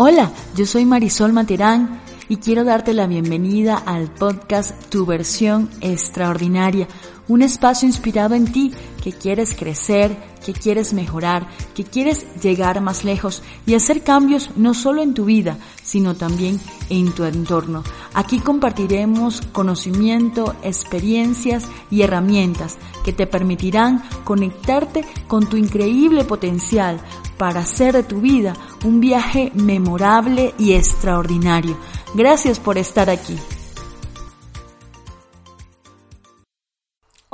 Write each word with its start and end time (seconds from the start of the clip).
Hola, 0.00 0.30
yo 0.54 0.64
soy 0.64 0.84
Marisol 0.84 1.32
Materán 1.32 2.00
y 2.28 2.36
quiero 2.36 2.62
darte 2.62 2.94
la 2.94 3.08
bienvenida 3.08 3.74
al 3.74 4.08
podcast 4.08 4.70
Tu 4.90 5.04
versión 5.04 5.68
extraordinaria, 5.80 6.86
un 7.26 7.42
espacio 7.42 7.88
inspirado 7.88 8.36
en 8.36 8.44
ti 8.44 8.72
que 9.02 9.12
quieres 9.12 9.54
crecer, 9.54 10.16
que 10.44 10.52
quieres 10.52 10.92
mejorar, 10.92 11.48
que 11.74 11.84
quieres 11.84 12.26
llegar 12.40 12.80
más 12.80 13.04
lejos 13.04 13.42
y 13.66 13.74
hacer 13.74 14.02
cambios 14.02 14.50
no 14.56 14.74
solo 14.74 15.02
en 15.02 15.14
tu 15.14 15.24
vida, 15.24 15.58
sino 15.82 16.14
también 16.14 16.60
en 16.90 17.12
tu 17.12 17.24
entorno. 17.24 17.82
Aquí 18.14 18.40
compartiremos 18.40 19.40
conocimiento, 19.52 20.54
experiencias 20.62 21.64
y 21.90 22.02
herramientas 22.02 22.78
que 23.04 23.12
te 23.12 23.26
permitirán 23.26 24.02
conectarte 24.24 25.04
con 25.26 25.48
tu 25.48 25.56
increíble 25.56 26.24
potencial 26.24 27.00
para 27.36 27.60
hacer 27.60 27.94
de 27.94 28.02
tu 28.02 28.20
vida 28.20 28.54
un 28.84 29.00
viaje 29.00 29.52
memorable 29.54 30.54
y 30.58 30.72
extraordinario. 30.72 31.76
Gracias 32.14 32.58
por 32.58 32.78
estar 32.78 33.08
aquí. 33.10 33.38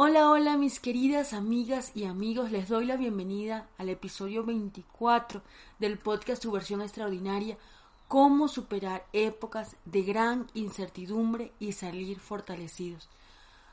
Hola, 0.06 0.28
hola 0.28 0.58
mis 0.58 0.80
queridas 0.80 1.32
amigas 1.32 1.92
y 1.94 2.04
amigos, 2.04 2.50
les 2.50 2.68
doy 2.68 2.84
la 2.84 2.98
bienvenida 2.98 3.70
al 3.78 3.88
episodio 3.88 4.44
24 4.44 5.40
del 5.78 5.96
podcast 5.96 6.42
Tu 6.42 6.52
versión 6.52 6.82
extraordinaria, 6.82 7.56
cómo 8.06 8.48
superar 8.48 9.06
épocas 9.14 9.76
de 9.86 10.02
gran 10.02 10.46
incertidumbre 10.52 11.52
y 11.58 11.72
salir 11.72 12.20
fortalecidos. 12.20 13.08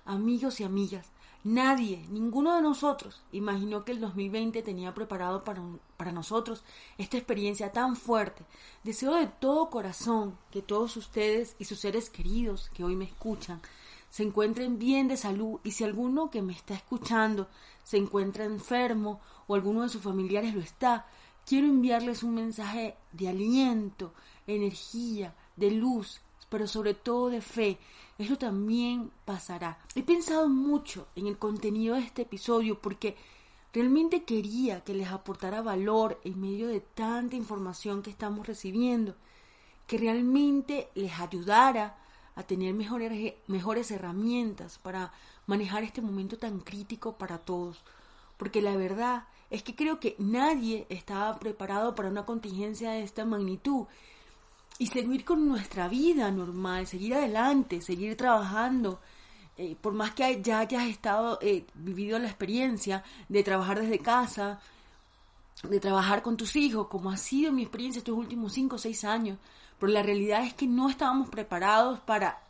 Amigos 0.06 0.62
y 0.62 0.64
amigas, 0.64 1.12
Nadie, 1.44 2.06
ninguno 2.10 2.56
de 2.56 2.62
nosotros, 2.62 3.24
imaginó 3.32 3.84
que 3.84 3.92
el 3.92 4.00
2020 4.00 4.62
tenía 4.62 4.94
preparado 4.94 5.44
para, 5.44 5.62
para 5.98 6.12
nosotros 6.12 6.64
esta 7.00 7.18
experiencia 7.18 7.72
tan 7.72 7.96
fuerte. 7.96 8.44
Deseo 8.84 9.16
de 9.16 9.26
todo 9.26 9.72
corazón 9.72 10.38
que 10.52 10.62
todos 10.62 10.98
ustedes 10.98 11.56
y 11.58 11.66
sus 11.66 11.80
seres 11.80 12.12
queridos 12.12 12.70
que 12.76 12.84
hoy 12.84 12.96
me 12.96 13.06
escuchan 13.06 13.60
se 14.12 14.24
encuentren 14.24 14.78
bien 14.78 15.08
de 15.08 15.18
salud 15.18 15.60
y 15.64 15.72
si 15.72 15.86
alguno 15.86 16.30
que 16.30 16.42
me 16.42 16.54
está 16.54 16.76
escuchando 16.76 17.48
se 17.84 17.98
encuentra 17.98 18.44
enfermo 18.44 19.22
o 19.48 19.56
alguno 19.56 19.84
de 19.84 19.90
sus 19.90 20.04
familiares 20.04 20.54
lo 20.54 20.62
está, 20.62 21.08
quiero 21.46 21.66
enviarles 21.66 22.22
un 22.22 22.36
mensaje 22.36 22.98
de 23.14 23.30
aliento, 23.30 24.14
energía, 24.46 25.34
de 25.56 25.72
luz, 25.72 26.22
pero 26.50 26.68
sobre 26.68 26.94
todo 26.94 27.30
de 27.30 27.42
fe. 27.42 27.80
Eso 28.22 28.38
también 28.38 29.10
pasará. 29.26 29.80
He 29.96 30.04
pensado 30.04 30.48
mucho 30.48 31.08
en 31.16 31.26
el 31.26 31.40
contenido 31.40 31.96
de 31.96 32.02
este 32.02 32.22
episodio 32.22 32.80
porque 32.80 33.16
realmente 33.74 34.26
quería 34.26 34.84
que 34.84 34.94
les 34.94 35.08
aportara 35.08 35.64
valor 35.64 36.22
en 36.24 36.40
medio 36.40 36.68
de 36.68 36.82
tanta 36.82 37.36
información 37.36 38.04
que 38.04 38.12
estamos 38.12 38.46
recibiendo, 38.46 39.16
que 39.88 39.98
realmente 39.98 40.90
les 40.94 41.20
ayudara 41.20 41.98
a 42.36 42.44
tener 42.44 42.76
mejores, 42.76 43.34
mejores 43.48 43.90
herramientas 43.90 44.78
para 44.78 45.12
manejar 45.48 45.84
este 45.84 46.04
momento 46.04 46.38
tan 46.38 46.60
crítico 46.60 47.18
para 47.18 47.40
todos. 47.40 47.84
Porque 48.38 48.62
la 48.62 48.76
verdad 48.76 49.24
es 49.50 49.64
que 49.64 49.76
creo 49.76 50.00
que 50.00 50.16
nadie 50.20 50.86
estaba 50.90 51.40
preparado 51.40 51.96
para 51.96 52.10
una 52.10 52.28
contingencia 52.28 52.92
de 52.92 53.02
esta 53.02 53.26
magnitud 53.26 53.88
y 54.82 54.88
seguir 54.88 55.24
con 55.24 55.48
nuestra 55.48 55.88
vida 55.88 56.32
normal, 56.32 56.88
seguir 56.88 57.14
adelante, 57.14 57.82
seguir 57.82 58.18
trabajando. 58.18 59.00
Eh, 59.56 59.76
por 59.80 59.94
más 59.94 60.16
que 60.16 60.42
ya 60.42 60.58
hayas 60.58 60.86
estado, 60.88 61.38
eh, 61.40 61.68
vivido 61.76 62.18
la 62.18 62.26
experiencia 62.26 63.04
de 63.30 63.44
trabajar 63.44 63.80
desde 63.80 64.00
casa, 64.00 64.60
de 65.62 65.80
trabajar 65.80 66.24
con 66.24 66.36
tus 66.36 66.56
hijos, 66.56 66.88
como 66.88 67.12
ha 67.12 67.18
sido 67.18 67.52
mi 67.52 67.62
experiencia 67.62 68.00
estos 68.00 68.18
últimos 68.18 68.54
5 68.54 68.76
o 68.76 68.80
6 68.80 69.04
años, 69.04 69.38
pero 69.78 69.92
la 69.94 70.02
realidad 70.02 70.44
es 70.46 70.56
que 70.56 70.66
no 70.66 70.90
estábamos 70.90 71.30
preparados 71.30 72.00
para 72.00 72.42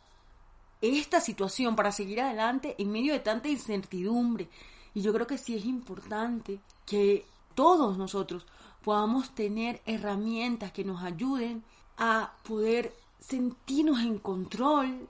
esta 0.80 1.20
situación, 1.20 1.76
para 1.76 1.92
seguir 1.92 2.22
adelante 2.22 2.76
en 2.78 2.90
medio 2.90 3.12
de 3.12 3.20
tanta 3.20 3.50
incertidumbre. 3.50 4.48
Y 4.94 5.02
yo 5.02 5.12
creo 5.12 5.26
que 5.26 5.36
sí 5.36 5.54
es 5.54 5.66
importante 5.66 6.60
que 6.86 7.26
todos 7.54 7.98
nosotros 7.98 8.46
podamos 8.82 9.34
tener 9.34 9.82
herramientas 9.84 10.72
que 10.72 10.82
nos 10.82 11.02
ayuden 11.02 11.62
a 12.04 12.32
poder 12.42 12.92
sentirnos 13.20 14.00
en 14.00 14.18
control, 14.18 15.08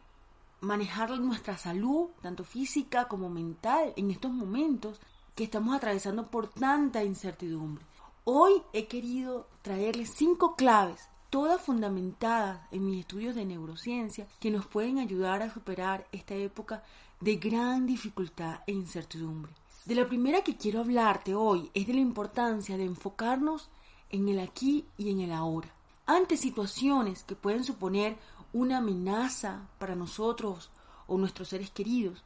manejar 0.61 1.19
nuestra 1.21 1.57
salud, 1.57 2.11
tanto 2.21 2.45
física 2.45 3.09
como 3.09 3.31
mental, 3.31 3.95
en 3.97 4.11
estos 4.11 4.31
momentos 4.31 5.01
que 5.35 5.45
estamos 5.45 5.75
atravesando 5.75 6.27
por 6.27 6.49
tanta 6.49 7.03
incertidumbre. 7.03 7.83
Hoy 8.25 8.61
he 8.75 8.89
querido 8.89 9.47
traerles 9.63 10.13
cinco 10.15 10.55
claves, 10.55 11.09
todas 11.31 11.63
fundamentadas 11.63 12.61
en 12.71 12.85
mis 12.85 13.01
estudios 13.01 13.35
de 13.37 13.47
neurociencia, 13.47 14.29
que 14.39 14.51
nos 14.51 14.67
pueden 14.67 14.99
ayudar 14.99 15.41
a 15.41 15.51
superar 15.51 16.07
esta 16.13 16.35
época 16.35 16.83
de 17.21 17.37
gran 17.37 17.87
dificultad 17.87 18.61
e 18.67 18.73
incertidumbre. 18.73 19.55
De 19.87 19.95
la 19.95 20.07
primera 20.07 20.43
que 20.43 20.59
quiero 20.59 20.81
hablarte 20.81 21.35
hoy 21.35 21.71
es 21.73 21.87
de 21.87 21.95
la 21.95 22.01
importancia 22.01 22.77
de 22.77 22.85
enfocarnos 22.85 23.71
en 24.11 24.29
el 24.29 24.41
aquí 24.41 24.85
y 24.99 25.11
en 25.11 25.21
el 25.21 25.33
ahora 25.33 25.73
ante 26.07 26.37
situaciones 26.37 27.25
que 27.25 27.37
pueden 27.37 27.65
suponer 27.65 28.17
una 28.53 28.79
amenaza 28.79 29.69
para 29.79 29.95
nosotros 29.95 30.71
o 31.07 31.19
nuestros 31.19 31.49
seres 31.49 31.71
queridos. 31.71 32.23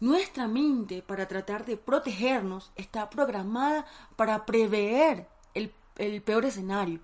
Nuestra 0.00 0.46
mente, 0.46 1.02
para 1.02 1.26
tratar 1.26 1.64
de 1.64 1.76
protegernos, 1.76 2.70
está 2.76 3.08
programada 3.08 3.86
para 4.16 4.44
prever 4.44 5.26
el, 5.54 6.22
peor 6.22 6.44
escenario 6.44 7.00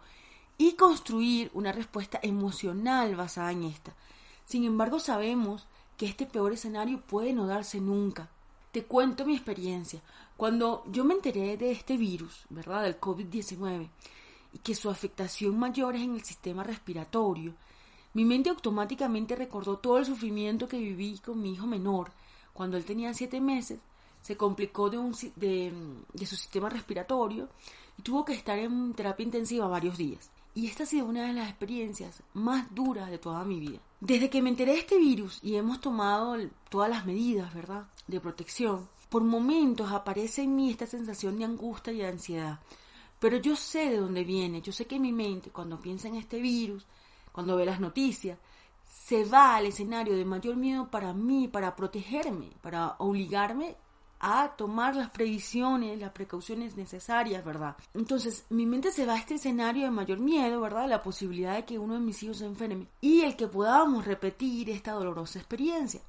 y 0.59 0.73
construir 0.73 1.51
una 1.55 1.73
respuesta 1.73 2.21
emocional 2.23 3.17
basada 3.17 3.53
en 3.53 3.65
esta. 3.65 3.95
Sin 4.45 4.65
embargo, 4.65 5.01
sabemos 5.01 5.67
que 5.97 6.05
este 6.07 6.27
peor 6.27 6.53
escenario 6.53 7.01
puede 7.01 7.33
no 7.33 7.47
darse 7.47 7.81
nunca. 7.81 8.29
Te 8.73 8.85
cuento 8.85 9.25
mi 9.25 9.35
experiencia. 9.35 10.03
Cuando 10.37 10.85
yo 10.91 11.05
me 11.05 11.15
enteré 11.15 11.57
de 11.57 11.73
este 11.73 11.97
virus, 11.97 12.45
¿verdad? 12.51 12.83
Del 12.83 13.01
COVID-19, 13.01 13.89
y 14.53 14.59
que 14.59 14.75
su 14.75 14.91
afectación 14.91 15.59
mayor 15.59 15.97
es 15.97 16.03
en 16.03 16.15
el 16.15 16.25
sistema 16.25 16.63
respiratorio, 16.63 17.55
mi 18.15 18.25
mente 18.25 18.51
automáticamente 18.51 19.37
recordó 19.37 19.79
todo 19.79 19.99
el 19.99 20.05
sufrimiento 20.05 20.69
que 20.69 20.79
viví 20.79 21.19
con 21.19 21.41
mi 21.41 21.55
hijo 21.55 21.67
menor 21.67 22.13
cuando 22.53 22.77
él 22.77 22.85
tenía 22.85 23.15
siete 23.15 23.41
meses, 23.41 23.81
se 24.21 24.37
complicó 24.37 24.91
de, 24.91 24.99
un, 24.99 25.13
de, 25.37 26.27
su 26.27 26.37
sistema 26.37 26.69
respiratorio 26.69 27.49
y 27.99 28.03
tuvo 28.03 28.25
que 28.25 28.35
estar 28.35 28.59
en 28.59 28.95
terapia 28.95 29.25
intensiva 29.25 29.67
varios 29.67 29.97
días. 29.97 30.31
Y 30.55 30.67
esta 30.67 30.83
ha 30.83 30.87
sido 30.87 31.07
una 31.07 31.27
de 31.27 31.33
las 31.33 31.49
experiencias 31.49 32.23
más 32.35 32.73
duras 32.75 33.11
de 33.11 33.19
toda 33.19 33.43
mi 33.45 33.59
vida. 33.59 33.79
Desde 34.01 34.29
que 34.29 34.43
me 34.43 34.51
enteré 34.51 34.73
de 34.73 34.81
este 34.81 34.99
virus 34.99 35.41
y 35.43 35.57
hemos 35.57 35.81
tomado 35.81 36.37
todas 36.69 36.91
las 36.91 37.07
medidas, 37.07 37.55
¿verdad?, 37.55 37.87
de 38.07 38.21
protección, 38.21 38.87
por 39.09 39.25
momentos 39.25 39.91
aparece 39.93 40.43
en 40.43 40.55
mí 40.55 40.71
esta 40.71 40.87
sensación 40.87 41.39
de 41.39 41.45
angustia 41.45 41.93
y 41.93 41.99
de 41.99 42.07
ansiedad. 42.07 42.61
Pero 43.23 43.37
yo 43.37 43.55
sé 43.55 43.89
de 43.89 43.99
dónde 43.99 44.25
viene, 44.25 44.63
yo 44.63 44.73
sé 44.73 44.89
que 44.89 44.99
mi 44.99 45.13
mente, 45.13 45.51
cuando 45.51 45.81
piensa 45.81 46.09
en 46.09 46.17
este 46.17 46.41
virus, 46.41 46.85
cuando 47.31 47.55
ve 47.55 47.65
las 47.65 47.79
noticias, 47.79 48.37
se 48.85 49.25
va 49.25 49.55
al 49.55 49.67
escenario 49.67 50.17
de 50.17 50.25
mayor 50.25 50.57
miedo 50.57 50.91
para 50.91 51.13
mí, 51.13 51.47
para 51.47 51.77
protegerme, 51.77 52.51
para 52.61 52.97
obligarme 52.99 53.77
a 54.19 54.49
tomar 54.57 54.97
las 54.97 55.11
previsiones, 55.11 56.01
las 56.01 56.11
precauciones 56.11 56.77
necesarias, 56.77 57.45
¿verdad? 57.45 57.77
Entonces, 57.95 58.45
mi 58.51 58.67
mente 58.67 58.91
se 58.91 59.07
va 59.07 59.15
a 59.15 59.19
este 59.19 59.35
escenario 59.37 59.85
de 59.85 59.93
mayor 59.93 60.19
miedo, 60.19 60.61
¿verdad? 60.61 60.89
La 60.89 61.01
posibilidad 61.01 61.55
de 61.55 61.65
que 61.65 61.79
uno 61.79 61.95
de 61.95 62.01
mis 62.01 62.21
hijos 62.25 62.39
se 62.39 62.47
enferme 62.47 62.89
y 63.01 63.21
el 63.21 63.37
que 63.37 63.47
podamos 63.47 64.05
repetir 64.05 64.69
esta 64.69 64.95
dolorosa 64.95 65.39
experiencia. 65.39 66.01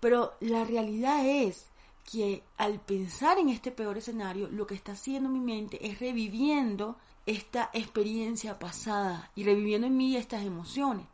Pero 0.00 0.32
la 0.40 0.64
realidad 0.64 1.26
es 1.26 1.67
que 2.10 2.42
al 2.56 2.80
pensar 2.80 3.38
en 3.38 3.50
este 3.50 3.70
peor 3.70 3.98
escenario, 3.98 4.48
lo 4.48 4.66
que 4.66 4.74
está 4.74 4.92
haciendo 4.92 5.28
mi 5.28 5.40
mente 5.40 5.86
es 5.86 6.00
reviviendo 6.00 6.96
esta 7.26 7.68
experiencia 7.74 8.58
pasada 8.58 9.30
y 9.34 9.44
reviviendo 9.44 9.86
en 9.86 9.96
mí 9.96 10.16
estas 10.16 10.42
emociones. 10.44 11.06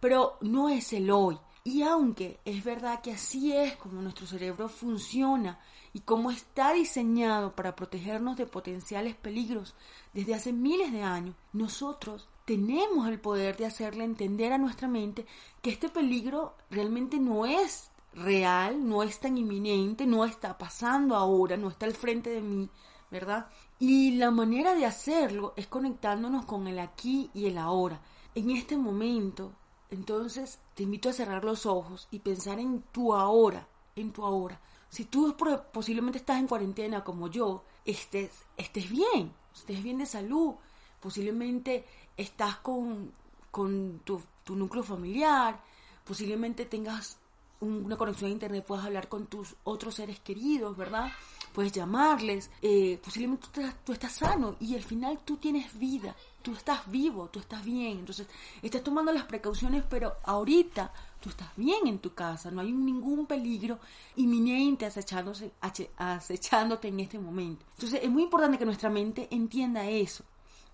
Pero 0.00 0.38
no 0.40 0.70
es 0.70 0.94
el 0.94 1.10
hoy. 1.10 1.38
Y 1.62 1.82
aunque 1.82 2.40
es 2.46 2.64
verdad 2.64 3.02
que 3.02 3.12
así 3.12 3.52
es 3.52 3.76
como 3.76 4.00
nuestro 4.00 4.26
cerebro 4.26 4.70
funciona 4.70 5.60
y 5.92 6.00
cómo 6.00 6.30
está 6.30 6.72
diseñado 6.72 7.54
para 7.54 7.76
protegernos 7.76 8.38
de 8.38 8.46
potenciales 8.46 9.14
peligros 9.16 9.74
desde 10.14 10.34
hace 10.34 10.54
miles 10.54 10.90
de 10.90 11.02
años, 11.02 11.34
nosotros 11.52 12.28
tenemos 12.46 13.06
el 13.08 13.20
poder 13.20 13.58
de 13.58 13.66
hacerle 13.66 14.04
entender 14.04 14.54
a 14.54 14.58
nuestra 14.58 14.88
mente 14.88 15.26
que 15.60 15.68
este 15.68 15.90
peligro 15.90 16.54
realmente 16.70 17.18
no 17.18 17.44
es 17.44 17.90
real, 18.14 18.88
no 18.88 19.02
es 19.02 19.20
tan 19.20 19.38
inminente, 19.38 20.06
no 20.06 20.24
está 20.24 20.58
pasando 20.58 21.14
ahora, 21.14 21.56
no 21.56 21.68
está 21.68 21.86
al 21.86 21.94
frente 21.94 22.30
de 22.30 22.40
mí, 22.40 22.68
¿verdad? 23.10 23.48
Y 23.78 24.12
la 24.12 24.30
manera 24.30 24.74
de 24.74 24.86
hacerlo 24.86 25.54
es 25.56 25.66
conectándonos 25.66 26.44
con 26.44 26.66
el 26.66 26.78
aquí 26.78 27.30
y 27.34 27.46
el 27.46 27.58
ahora. 27.58 28.00
En 28.34 28.50
este 28.50 28.76
momento, 28.76 29.52
entonces 29.90 30.58
te 30.74 30.82
invito 30.82 31.08
a 31.08 31.12
cerrar 31.14 31.44
los 31.44 31.66
ojos 31.66 32.08
y 32.10 32.20
pensar 32.20 32.58
en 32.58 32.82
tu 32.92 33.14
ahora, 33.14 33.66
en 33.96 34.12
tu 34.12 34.24
ahora. 34.24 34.60
Si 34.88 35.04
tú 35.04 35.36
posiblemente 35.72 36.18
estás 36.18 36.38
en 36.38 36.48
cuarentena 36.48 37.04
como 37.04 37.28
yo, 37.28 37.64
estés, 37.84 38.32
estés 38.56 38.90
bien, 38.90 39.32
estés 39.54 39.82
bien 39.82 39.98
de 39.98 40.06
salud, 40.06 40.54
posiblemente 41.00 41.84
estás 42.16 42.56
con, 42.56 43.12
con 43.50 44.00
tu, 44.04 44.20
tu 44.42 44.56
núcleo 44.56 44.82
familiar, 44.82 45.62
posiblemente 46.04 46.66
tengas 46.66 47.19
una 47.60 47.96
conexión 47.96 48.30
a 48.30 48.32
internet, 48.32 48.64
puedas 48.66 48.84
hablar 48.84 49.08
con 49.08 49.26
tus 49.26 49.54
otros 49.64 49.94
seres 49.94 50.20
queridos, 50.20 50.76
¿verdad? 50.76 51.10
Puedes 51.52 51.72
llamarles, 51.72 52.50
eh, 52.62 52.98
posiblemente 53.02 53.48
tú 53.52 53.60
estás, 53.60 53.84
tú 53.84 53.92
estás 53.92 54.12
sano 54.12 54.56
y 54.60 54.74
al 54.74 54.82
final 54.82 55.18
tú 55.24 55.36
tienes 55.36 55.78
vida, 55.78 56.14
tú 56.42 56.54
estás 56.54 56.90
vivo, 56.90 57.28
tú 57.28 57.40
estás 57.40 57.64
bien, 57.64 57.98
entonces 57.98 58.26
estás 58.62 58.82
tomando 58.82 59.12
las 59.12 59.24
precauciones, 59.24 59.84
pero 59.88 60.16
ahorita 60.24 60.92
tú 61.20 61.28
estás 61.28 61.48
bien 61.56 61.86
en 61.86 61.98
tu 61.98 62.14
casa, 62.14 62.50
no 62.50 62.60
hay 62.60 62.72
ningún 62.72 63.26
peligro 63.26 63.78
inminente 64.16 64.86
acechándote 64.86 66.88
en 66.88 67.00
este 67.00 67.18
momento. 67.18 67.66
Entonces 67.74 68.00
es 68.02 68.10
muy 68.10 68.22
importante 68.22 68.58
que 68.58 68.64
nuestra 68.64 68.88
mente 68.88 69.28
entienda 69.30 69.86
eso. 69.86 70.24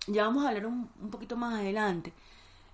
Ya 0.05 0.23
vamos 0.23 0.45
a 0.45 0.49
hablar 0.49 0.67
un, 0.67 0.89
un 1.01 1.09
poquito 1.09 1.35
más 1.35 1.55
adelante 1.55 2.13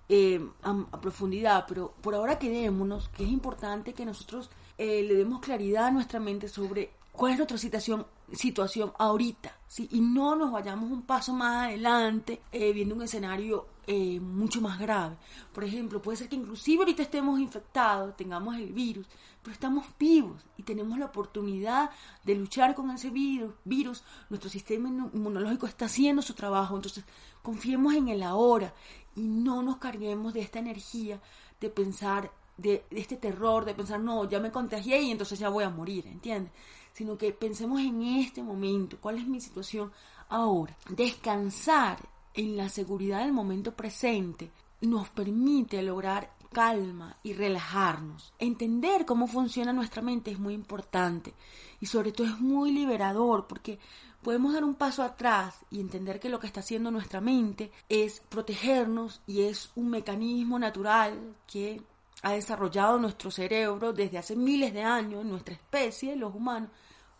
eh, 0.08 0.46
a, 0.62 1.00
profundidad, 1.00 1.64
pero 1.66 1.94
por 2.02 2.14
ahora 2.14 2.38
quedémonos 2.38 3.08
que 3.08 3.24
es 3.24 3.30
importante 3.30 3.94
que 3.94 4.04
nosotros 4.04 4.50
eh, 4.76 5.02
le 5.02 5.14
demos 5.14 5.40
claridad 5.40 5.86
a 5.86 5.90
nuestra 5.90 6.20
mente 6.20 6.46
sobre 6.48 6.90
cuál 7.10 7.32
es 7.32 7.38
nuestra 7.38 7.56
situación, 7.56 8.06
situación 8.32 8.92
ahorita, 8.98 9.56
¿sí? 9.66 9.88
y 9.92 10.00
no 10.00 10.36
nos 10.36 10.52
vayamos 10.52 10.90
un 10.92 11.02
paso 11.02 11.32
más 11.32 11.68
adelante 11.68 12.42
eh, 12.52 12.72
viendo 12.72 12.94
un 12.94 13.02
escenario 13.02 13.68
mucho 13.86 14.62
más 14.62 14.78
grave. 14.78 15.14
Por 15.52 15.62
ejemplo, 15.62 16.00
puede 16.00 16.16
ser 16.16 16.30
que 16.30 16.36
inclusive 16.36 16.78
ahorita 16.78 17.02
estemos 17.02 17.38
infectados, 17.38 18.16
tengamos 18.16 18.56
el 18.56 18.72
virus, 18.72 19.06
pero 19.42 19.52
estamos 19.52 19.84
vivos 19.98 20.42
y 20.56 20.62
tenemos 20.62 20.98
la 20.98 21.04
oportunidad 21.04 21.90
de 22.24 22.34
luchar 22.34 22.74
con 22.74 22.90
ese 22.90 23.10
virus. 23.10 23.52
virus. 23.64 24.02
Nuestro 24.30 24.48
sistema 24.48 24.88
inmunológico 24.88 25.66
está 25.66 25.84
haciendo 25.84 26.22
su 26.22 26.32
trabajo, 26.32 26.74
entonces 26.74 27.04
confiemos 27.42 27.92
en 27.92 28.08
el 28.08 28.22
ahora 28.22 28.72
y 29.16 29.22
no 29.22 29.62
nos 29.62 29.78
carguemos 29.78 30.34
de 30.34 30.40
esta 30.40 30.58
energía 30.58 31.20
de 31.60 31.70
pensar, 31.70 32.32
de, 32.56 32.84
este 32.90 33.16
terror, 33.16 33.64
de 33.64 33.74
pensar, 33.74 34.00
no, 34.00 34.28
ya 34.28 34.40
me 34.40 34.50
contagié 34.50 35.02
y 35.02 35.10
entonces 35.10 35.38
ya 35.38 35.48
voy 35.48 35.64
a 35.64 35.70
morir, 35.70 36.06
¿entiendes? 36.06 36.52
Sino 36.92 37.16
que 37.18 37.32
pensemos 37.32 37.80
en 37.80 38.02
este 38.02 38.42
momento, 38.42 38.98
cuál 39.00 39.18
es 39.18 39.26
mi 39.26 39.40
situación 39.40 39.90
ahora. 40.28 40.76
Descansar 40.88 41.98
en 42.34 42.56
la 42.56 42.68
seguridad 42.68 43.20
del 43.20 43.32
momento 43.32 43.74
presente 43.74 44.50
nos 44.80 45.08
permite 45.08 45.82
lograr 45.82 46.34
calma 46.54 47.16
y 47.22 47.32
relajarnos. 47.32 48.32
Entender 48.38 49.04
cómo 49.04 49.26
funciona 49.26 49.72
nuestra 49.72 50.02
mente 50.02 50.30
es 50.30 50.38
muy 50.38 50.54
importante 50.54 51.34
y 51.80 51.86
sobre 51.86 52.12
todo 52.12 52.28
es 52.28 52.40
muy 52.40 52.70
liberador 52.70 53.46
porque 53.46 53.78
podemos 54.24 54.54
dar 54.54 54.64
un 54.64 54.74
paso 54.74 55.02
atrás 55.02 55.54
y 55.70 55.80
entender 55.80 56.18
que 56.18 56.30
lo 56.30 56.40
que 56.40 56.46
está 56.48 56.60
haciendo 56.60 56.90
nuestra 56.90 57.20
mente 57.20 57.70
es 57.88 58.20
protegernos 58.28 59.20
y 59.26 59.42
es 59.42 59.70
un 59.76 59.90
mecanismo 59.90 60.58
natural 60.58 61.36
que 61.46 61.82
ha 62.22 62.32
desarrollado 62.32 62.98
nuestro 62.98 63.30
cerebro 63.30 63.92
desde 63.92 64.16
hace 64.16 64.34
miles 64.34 64.72
de 64.72 64.82
años, 64.82 65.26
nuestra 65.26 65.54
especie, 65.54 66.16
los 66.16 66.34
humanos, 66.34 66.70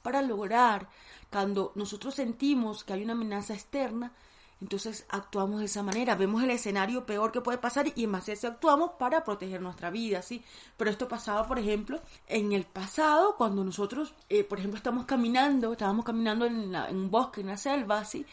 para 0.03 0.23
lograr, 0.23 0.89
cuando 1.31 1.73
nosotros 1.75 2.15
sentimos 2.15 2.85
que 2.85 2.95
hay 2.95 3.05
una 3.05 3.13
amenaza 3.13 3.53
externa, 3.53 4.13
entonces 4.61 5.05
actuamos 5.09 5.61
de 5.61 5.67
esa 5.67 5.83
manera, 5.83 6.15
vemos 6.15 6.43
el 6.43 6.51
escenario 6.51 7.05
peor 7.05 7.33
que 7.33 7.41
puede 7.41 7.59
pasar 7.59 7.87
y 7.95 8.05
en 8.05 8.13
base 8.13 8.31
a 8.31 8.35
eso 8.35 8.49
actuamos 8.49 8.93
para 8.99 9.25
proteger 9.25 9.61
nuestra 9.61 9.91
vida, 9.91 10.23
¿sí? 10.23 10.43
Pero 10.77 10.91
esto 10.91 11.09
pasaba, 11.09 11.47
por 11.47 11.59
ejemplo, 11.59 12.01
en 12.27 12.53
el 12.53 12.65
pasado, 12.65 13.37
cuando 13.37 13.65
nosotros, 13.65 14.15
eh, 14.29 14.45
por 14.45 14.59
ejemplo, 14.59 14.79
estamos 14.79 15.07
caminando, 15.07 15.73
estábamos 15.73 16.05
caminando 16.05 16.47
en, 16.47 16.75
un 16.75 17.11
bosque, 17.11 17.41
en 17.41 17.49
la 17.49 17.57
selva, 17.57 18.05
¿sí? 18.05 18.25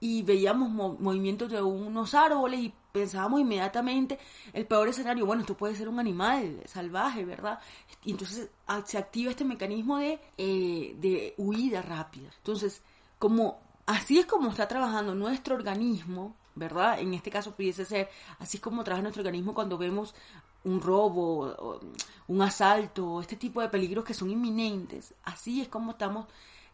Y 0.00 0.22
veíamos 0.22 0.70
movimientos 0.70 1.50
de 1.50 1.60
unos 1.60 2.14
árboles 2.14 2.60
y 2.60 2.74
pensábamos 2.92 3.40
inmediatamente 3.40 4.18
el 4.52 4.66
peor 4.66 4.88
escenario, 4.88 5.26
bueno, 5.26 5.42
esto 5.42 5.56
puede 5.56 5.74
ser 5.74 5.88
un 5.88 5.98
animal 5.98 6.62
salvaje, 6.66 7.24
¿verdad? 7.24 7.58
Y 8.04 8.12
entonces 8.12 8.48
se 8.86 8.98
activa 8.98 9.30
este 9.30 9.44
mecanismo 9.44 9.98
de, 9.98 10.20
eh, 10.38 10.94
de 10.98 11.34
huida 11.36 11.82
rápida. 11.82 12.30
Entonces, 12.38 12.82
como 13.18 13.58
Así 13.86 14.18
es 14.18 14.26
como 14.26 14.50
está 14.50 14.66
trabajando 14.66 15.14
nuestro 15.14 15.54
organismo, 15.54 16.34
¿verdad? 16.54 17.00
En 17.00 17.12
este 17.14 17.30
caso 17.30 17.54
pudiese 17.54 17.84
ser, 17.84 18.08
así 18.38 18.56
es 18.56 18.62
como 18.62 18.82
trabaja 18.82 19.02
nuestro 19.02 19.20
organismo 19.20 19.54
cuando 19.54 19.76
vemos 19.76 20.14
un 20.64 20.80
robo, 20.80 21.80
un 22.26 22.42
asalto, 22.42 23.20
este 23.20 23.36
tipo 23.36 23.60
de 23.60 23.68
peligros 23.68 24.04
que 24.04 24.14
son 24.14 24.30
inminentes. 24.30 25.14
Así 25.24 25.60
es 25.60 25.68
como 25.68 25.92
estamos 25.92 26.26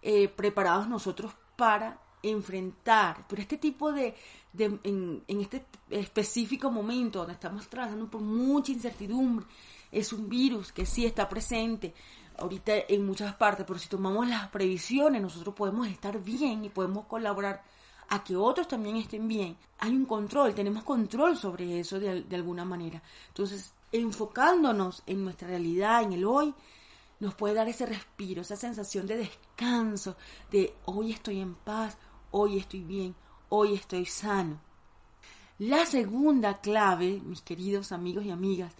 eh, 0.03 0.29
preparados 0.29 0.89
nosotros 0.89 1.33
para 1.57 1.99
enfrentar. 2.23 3.27
Pero 3.29 3.43
este 3.43 3.57
tipo 3.57 3.93
de, 3.93 4.15
de 4.53 4.79
en, 4.85 5.25
en, 5.27 5.41
este 5.41 5.65
específico 5.91 6.71
momento 6.71 7.21
donde 7.21 7.35
estamos 7.35 7.69
trabajando 7.69 8.09
por 8.09 8.21
mucha 8.21 8.73
incertidumbre, 8.73 9.47
es 9.91 10.13
un 10.13 10.29
virus 10.29 10.73
que 10.73 10.87
sí 10.87 11.05
está 11.05 11.29
presente, 11.29 11.93
ahorita 12.41 12.73
en 12.89 13.07
muchas 13.07 13.35
partes, 13.35 13.65
pero 13.67 13.79
si 13.79 13.89
tomamos 13.89 14.29
las 14.29 14.49
previsiones, 14.49 15.23
nosotros 15.23 15.55
podemos 15.55 15.87
estar 15.89 16.23
bien 16.23 16.65
y 16.65 16.69
podemos 16.69 17.07
colaborar 17.07 17.63
a 18.09 18.25
que 18.25 18.37
otros 18.37 18.67
también 18.67 18.97
estén 18.97 19.29
bien. 19.29 19.57
Hay 19.79 19.91
un 19.91 20.07
control, 20.07 20.55
tenemos 20.55 20.83
control 20.83 21.37
sobre 21.37 21.81
eso 21.81 22.01
de, 22.01 22.23
de 22.23 22.37
alguna 22.37 22.65
manera. 22.65 23.03
Entonces, 23.29 23.73
enfocándonos 23.93 25.03
en 25.07 25.25
nuestra 25.25 25.49
realidad, 25.49 26.03
en 26.03 26.13
el 26.13 26.25
hoy, 26.25 26.55
nos 27.21 27.35
puede 27.35 27.55
dar 27.55 27.69
ese 27.69 27.87
respiro, 27.87 28.43
esa 28.43 28.57
sensación 28.57 29.07
de 29.07 29.19
descanso, 29.19 30.17
de 30.51 30.75
hoy 30.87 31.13
estoy 31.13 31.41
en 31.41 31.55
paz, 31.55 31.99
hoy 32.31 32.59
estoy 32.59 32.81
bien, 32.81 33.15
hoy 33.51 33.75
estoy 33.75 34.07
sano. 34.07 34.61
La 35.59 35.85
segunda 35.85 36.61
clave, 36.61 37.21
mis 37.23 37.43
queridos 37.43 37.93
amigos 37.93 38.25
y 38.25 38.31
amigas, 38.31 38.75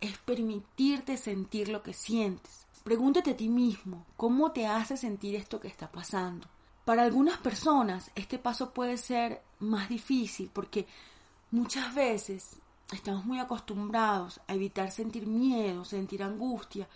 es 0.00 0.16
permitirte 0.18 1.18
sentir 1.18 1.68
lo 1.68 1.82
que 1.82 1.92
sientes. 1.92 2.61
Pregúntate 2.84 3.30
a 3.30 3.36
ti 3.36 3.48
mismo, 3.48 4.06
¿cómo 4.16 4.50
te 4.50 4.66
hace 4.66 4.96
sentir 4.96 5.36
esto 5.36 5.60
que 5.60 5.68
está 5.68 5.90
pasando? 5.90 6.48
Para 6.84 7.04
algunas 7.04 7.38
personas 7.38 8.10
este 8.16 8.38
paso 8.38 8.70
puede 8.70 8.96
ser 8.96 9.40
más 9.60 9.88
difícil 9.88 10.50
porque 10.52 10.86
muchas 11.52 11.94
veces 11.94 12.56
estamos 12.92 13.24
muy 13.24 13.38
acostumbrados 13.38 14.40
a 14.48 14.54
evitar 14.54 14.90
sentir 14.90 15.28
miedo, 15.28 15.84
sentir 15.84 16.24
angustia, 16.24 16.88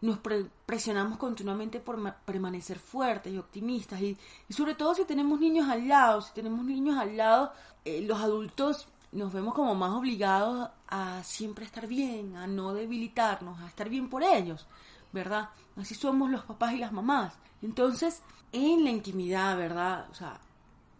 nos 0.00 0.18
presionamos 0.66 1.18
continuamente 1.18 1.80
por 1.80 1.98
permanecer 2.24 2.78
fuertes 2.78 3.32
y 3.32 3.38
optimistas 3.38 4.00
y, 4.02 4.16
sobre 4.50 4.74
todo 4.74 4.94
si 4.94 5.04
tenemos 5.04 5.40
niños 5.40 5.68
al 5.68 5.88
lado, 5.88 6.20
si 6.20 6.32
tenemos 6.32 6.64
niños 6.64 6.96
al 6.98 7.16
lado, 7.16 7.52
eh, 7.84 8.02
los 8.02 8.20
adultos 8.20 8.86
nos 9.12 9.32
vemos 9.32 9.54
como 9.54 9.74
más 9.74 9.92
obligados 9.92 10.68
a 10.88 11.22
siempre 11.22 11.64
estar 11.64 11.86
bien, 11.86 12.36
a 12.36 12.46
no 12.46 12.74
debilitarnos, 12.74 13.60
a 13.60 13.66
estar 13.66 13.88
bien 13.88 14.08
por 14.08 14.22
ellos. 14.22 14.66
¿Verdad? 15.14 15.48
Así 15.76 15.94
somos 15.94 16.30
los 16.30 16.44
papás 16.44 16.74
y 16.74 16.78
las 16.78 16.92
mamás. 16.92 17.38
Entonces, 17.62 18.20
en 18.52 18.84
la 18.84 18.90
intimidad, 18.90 19.56
¿verdad? 19.56 20.06
O 20.10 20.14
sea, 20.14 20.38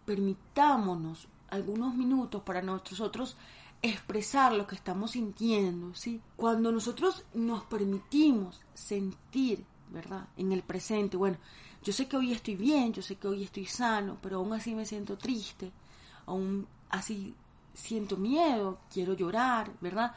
permitámonos 0.05 1.27
algunos 1.49 1.93
minutos 1.93 2.41
para 2.41 2.61
nosotros 2.61 3.37
expresar 3.81 4.53
lo 4.53 4.65
que 4.65 4.75
estamos 4.75 5.11
sintiendo, 5.11 5.93
¿sí? 5.93 6.21
Cuando 6.37 6.71
nosotros 6.71 7.25
nos 7.33 7.65
permitimos 7.65 8.61
sentir, 8.73 9.63
¿verdad? 9.91 10.27
En 10.37 10.51
el 10.53 10.63
presente, 10.63 11.17
bueno, 11.17 11.37
yo 11.83 11.93
sé 11.93 12.07
que 12.07 12.17
hoy 12.17 12.31
estoy 12.31 12.55
bien, 12.55 12.93
yo 12.93 13.01
sé 13.01 13.17
que 13.17 13.27
hoy 13.27 13.43
estoy 13.43 13.65
sano, 13.65 14.17
pero 14.21 14.37
aún 14.37 14.53
así 14.53 14.73
me 14.73 14.85
siento 14.85 15.17
triste, 15.17 15.71
aún 16.25 16.65
así 16.89 17.35
siento 17.73 18.17
miedo, 18.17 18.79
quiero 18.91 19.13
llorar, 19.13 19.71
¿verdad? 19.81 20.15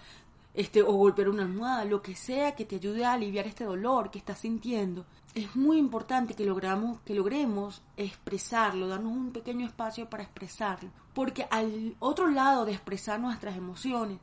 Este, 0.54 0.82
o 0.82 0.92
golpear 0.92 1.28
una 1.28 1.42
almohada, 1.42 1.84
lo 1.84 2.02
que 2.02 2.16
sea 2.16 2.54
que 2.54 2.64
te 2.64 2.76
ayude 2.76 3.04
a 3.04 3.12
aliviar 3.12 3.46
este 3.46 3.64
dolor 3.64 4.10
que 4.10 4.18
estás 4.18 4.40
sintiendo. 4.40 5.06
Es 5.34 5.54
muy 5.54 5.78
importante 5.78 6.34
que, 6.34 6.44
logramos, 6.44 7.00
que 7.02 7.14
logremos 7.14 7.82
expresarlo, 7.96 8.88
darnos 8.88 9.12
un 9.12 9.30
pequeño 9.30 9.66
espacio 9.66 10.08
para 10.08 10.24
expresarlo, 10.24 10.90
porque 11.14 11.46
al 11.50 11.94
otro 12.00 12.28
lado 12.28 12.64
de 12.64 12.72
expresar 12.72 13.20
nuestras 13.20 13.56
emociones, 13.56 14.18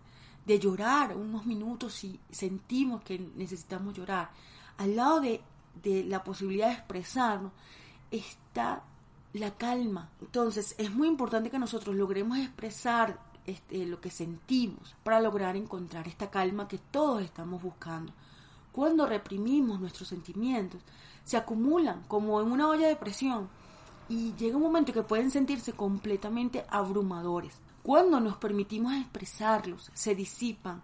de 0.45 0.59
llorar 0.59 1.15
unos 1.15 1.45
minutos 1.45 1.93
si 1.93 2.19
sentimos 2.29 3.01
que 3.01 3.19
necesitamos 3.35 3.93
llorar, 3.93 4.29
al 4.77 4.95
lado 4.95 5.21
de, 5.21 5.41
de 5.81 6.03
la 6.03 6.23
posibilidad 6.23 6.67
de 6.67 6.73
expresarnos, 6.73 7.51
está 8.11 8.83
la 9.33 9.51
calma. 9.51 10.09
Entonces 10.21 10.75
es 10.77 10.91
muy 10.91 11.07
importante 11.07 11.49
que 11.49 11.59
nosotros 11.59 11.95
logremos 11.95 12.37
expresar 12.37 13.19
este, 13.47 13.85
lo 13.85 14.01
que 14.01 14.09
sentimos 14.09 14.95
para 15.03 15.19
lograr 15.19 15.55
encontrar 15.55 16.07
esta 16.07 16.29
calma 16.29 16.67
que 16.67 16.77
todos 16.77 17.21
estamos 17.21 17.61
buscando. 17.61 18.13
Cuando 18.71 19.05
reprimimos 19.05 19.79
nuestros 19.79 20.09
sentimientos, 20.09 20.81
se 21.23 21.37
acumulan 21.37 22.03
como 22.07 22.41
en 22.41 22.51
una 22.51 22.67
olla 22.67 22.87
de 22.87 22.95
presión 22.95 23.47
y 24.09 24.33
llega 24.33 24.57
un 24.57 24.63
momento 24.63 24.93
que 24.93 25.03
pueden 25.03 25.31
sentirse 25.31 25.73
completamente 25.73 26.65
abrumadores. 26.69 27.59
Cuando 27.83 28.19
nos 28.19 28.37
permitimos 28.37 28.93
expresarlos, 28.93 29.91
se 29.93 30.15
disipan 30.15 30.81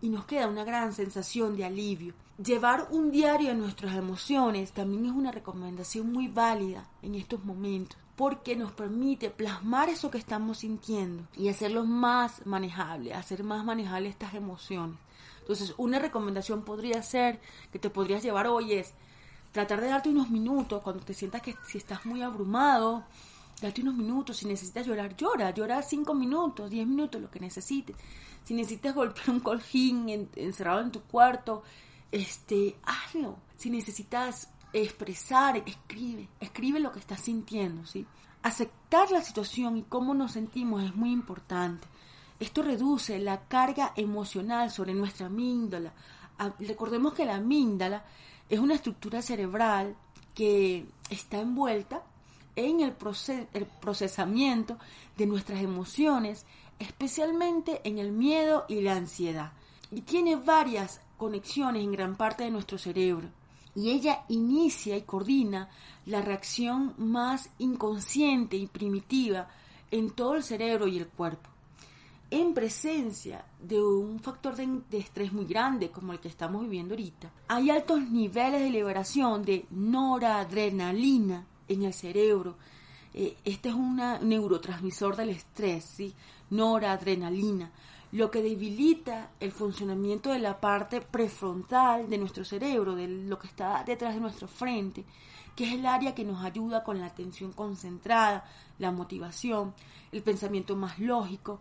y 0.00 0.08
nos 0.08 0.24
queda 0.24 0.48
una 0.48 0.64
gran 0.64 0.92
sensación 0.92 1.56
de 1.56 1.64
alivio. 1.64 2.14
Llevar 2.42 2.88
un 2.90 3.10
diario 3.10 3.48
de 3.48 3.54
nuestras 3.54 3.96
emociones 3.96 4.72
también 4.72 5.06
es 5.06 5.12
una 5.12 5.32
recomendación 5.32 6.12
muy 6.12 6.28
válida 6.28 6.88
en 7.02 7.14
estos 7.14 7.44
momentos 7.44 7.98
porque 8.22 8.54
nos 8.54 8.70
permite 8.70 9.30
plasmar 9.30 9.88
eso 9.88 10.08
que 10.08 10.18
estamos 10.18 10.58
sintiendo 10.58 11.26
y 11.36 11.48
hacerlo 11.48 11.82
más 11.82 12.46
manejable, 12.46 13.14
hacer 13.14 13.42
más 13.42 13.64
manejable 13.64 14.08
estas 14.08 14.34
emociones. 14.34 14.96
Entonces, 15.40 15.74
una 15.76 15.98
recomendación 15.98 16.62
podría 16.62 17.02
ser 17.02 17.40
que 17.72 17.80
te 17.80 17.90
podrías 17.90 18.22
llevar 18.22 18.46
hoy 18.46 18.74
es 18.74 18.94
tratar 19.50 19.80
de 19.80 19.88
darte 19.88 20.08
unos 20.08 20.30
minutos 20.30 20.82
cuando 20.82 21.04
te 21.04 21.14
sientas 21.14 21.42
que 21.42 21.56
si 21.66 21.78
estás 21.78 22.06
muy 22.06 22.22
abrumado, 22.22 23.02
date 23.60 23.80
unos 23.80 23.96
minutos. 23.96 24.36
Si 24.36 24.46
necesitas 24.46 24.86
llorar, 24.86 25.16
llora. 25.16 25.50
Llora 25.50 25.82
cinco 25.82 26.14
minutos, 26.14 26.70
diez 26.70 26.86
minutos, 26.86 27.20
lo 27.20 27.28
que 27.28 27.40
necesites. 27.40 27.96
Si 28.44 28.54
necesitas 28.54 28.94
golpear 28.94 29.30
un 29.30 29.40
coljín 29.40 30.28
encerrado 30.36 30.80
en 30.80 30.92
tu 30.92 31.00
cuarto, 31.00 31.64
este, 32.12 32.76
hazlo. 32.84 33.38
Si 33.56 33.68
necesitas 33.68 34.48
expresar, 34.72 35.62
escribe, 35.66 36.28
escribe 36.40 36.80
lo 36.80 36.92
que 36.92 36.98
estás 36.98 37.20
sintiendo, 37.20 37.86
¿sí? 37.86 38.06
Aceptar 38.42 39.10
la 39.10 39.22
situación 39.22 39.76
y 39.76 39.82
cómo 39.82 40.14
nos 40.14 40.32
sentimos 40.32 40.82
es 40.82 40.94
muy 40.94 41.12
importante. 41.12 41.86
Esto 42.40 42.62
reduce 42.62 43.18
la 43.18 43.42
carga 43.46 43.92
emocional 43.94 44.70
sobre 44.70 44.94
nuestra 44.94 45.26
amígdala. 45.26 45.92
Ah, 46.38 46.52
recordemos 46.58 47.14
que 47.14 47.24
la 47.24 47.36
amígdala 47.36 48.04
es 48.48 48.58
una 48.58 48.74
estructura 48.74 49.22
cerebral 49.22 49.94
que 50.34 50.86
está 51.08 51.38
envuelta 51.38 52.02
en 52.56 52.80
el, 52.80 52.94
el 53.52 53.66
procesamiento 53.66 54.78
de 55.16 55.26
nuestras 55.26 55.62
emociones, 55.62 56.46
especialmente 56.78 57.80
en 57.84 57.98
el 57.98 58.12
miedo 58.12 58.64
y 58.68 58.80
la 58.80 58.94
ansiedad. 58.94 59.52
Y 59.90 60.00
tiene 60.00 60.36
varias 60.36 61.00
conexiones 61.16 61.84
en 61.84 61.92
gran 61.92 62.16
parte 62.16 62.44
de 62.44 62.50
nuestro 62.50 62.78
cerebro. 62.78 63.28
Y 63.74 63.90
ella 63.90 64.24
inicia 64.28 64.96
y 64.96 65.02
coordina 65.02 65.68
la 66.06 66.20
reacción 66.20 66.94
más 66.98 67.50
inconsciente 67.58 68.56
y 68.56 68.66
primitiva 68.66 69.48
en 69.90 70.10
todo 70.10 70.34
el 70.34 70.42
cerebro 70.42 70.88
y 70.88 70.98
el 70.98 71.08
cuerpo. 71.08 71.48
En 72.30 72.54
presencia 72.54 73.44
de 73.60 73.82
un 73.82 74.18
factor 74.18 74.56
de, 74.56 74.98
estrés 74.98 75.34
muy 75.34 75.44
grande 75.44 75.90
como 75.90 76.14
el 76.14 76.18
que 76.18 76.28
estamos 76.28 76.62
viviendo 76.62 76.94
ahorita, 76.94 77.30
hay 77.48 77.68
altos 77.68 78.00
niveles 78.08 78.62
de 78.62 78.70
liberación 78.70 79.44
de 79.44 79.66
noradrenalina 79.70 81.44
en 81.68 81.82
el 81.82 81.92
cerebro. 81.92 82.56
Eh, 83.12 83.36
este 83.44 83.68
es 83.68 83.74
un 83.74 84.00
neurotransmisor 84.22 85.14
del 85.14 85.28
estrés, 85.28 85.84
¿sí? 85.84 86.14
noradrenalina, 86.48 87.70
lo 88.12 88.30
que 88.30 88.42
debilita 88.42 89.30
el 89.40 89.52
funcionamiento 89.52 90.30
de 90.30 90.38
la 90.38 90.60
parte 90.60 91.00
prefrontal 91.00 92.08
de 92.08 92.18
nuestro 92.18 92.44
cerebro, 92.44 92.94
de 92.94 93.08
lo 93.08 93.38
que 93.38 93.46
está 93.46 93.82
detrás 93.84 94.14
de 94.14 94.20
nuestra 94.20 94.46
frente, 94.46 95.04
que 95.56 95.64
es 95.64 95.72
el 95.72 95.86
área 95.86 96.14
que 96.14 96.24
nos 96.24 96.44
ayuda 96.44 96.84
con 96.84 97.00
la 97.00 97.06
atención 97.06 97.52
concentrada, 97.52 98.44
la 98.78 98.90
motivación, 98.90 99.74
el 100.12 100.22
pensamiento 100.22 100.76
más 100.76 100.98
lógico, 100.98 101.58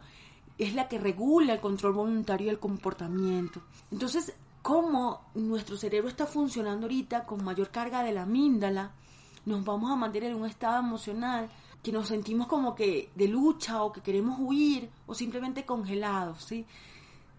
es 0.58 0.76
la 0.76 0.88
que 0.88 1.00
regula 1.00 1.54
el 1.54 1.62
control 1.62 1.94
voluntario 1.94 2.48
del 2.48 2.60
comportamiento. 2.60 3.62
Entonces, 3.90 4.34
como 4.62 5.22
nuestro 5.34 5.78
cerebro 5.78 6.10
está 6.10 6.26
funcionando 6.26 6.86
ahorita 6.86 7.26
con 7.26 7.44
mayor 7.44 7.70
carga 7.70 8.04
de 8.04 8.12
la 8.12 8.24
amígdala, 8.24 8.92
nos 9.46 9.64
vamos 9.64 9.90
a 9.90 9.96
mantener 9.96 10.32
en 10.32 10.38
un 10.38 10.46
estado 10.46 10.80
emocional 10.80 11.50
que 11.82 11.92
nos 11.92 12.08
sentimos 12.08 12.48
como 12.48 12.76
que 12.76 13.12
de 13.16 13.28
lucha 13.28 13.84
o 13.84 13.92
que 13.92 14.02
queremos 14.02 14.40
huir 14.40 14.90
o 15.08 15.14
simplemente 15.14 15.66
congelados, 15.66 16.44
¿sí? 16.44 16.66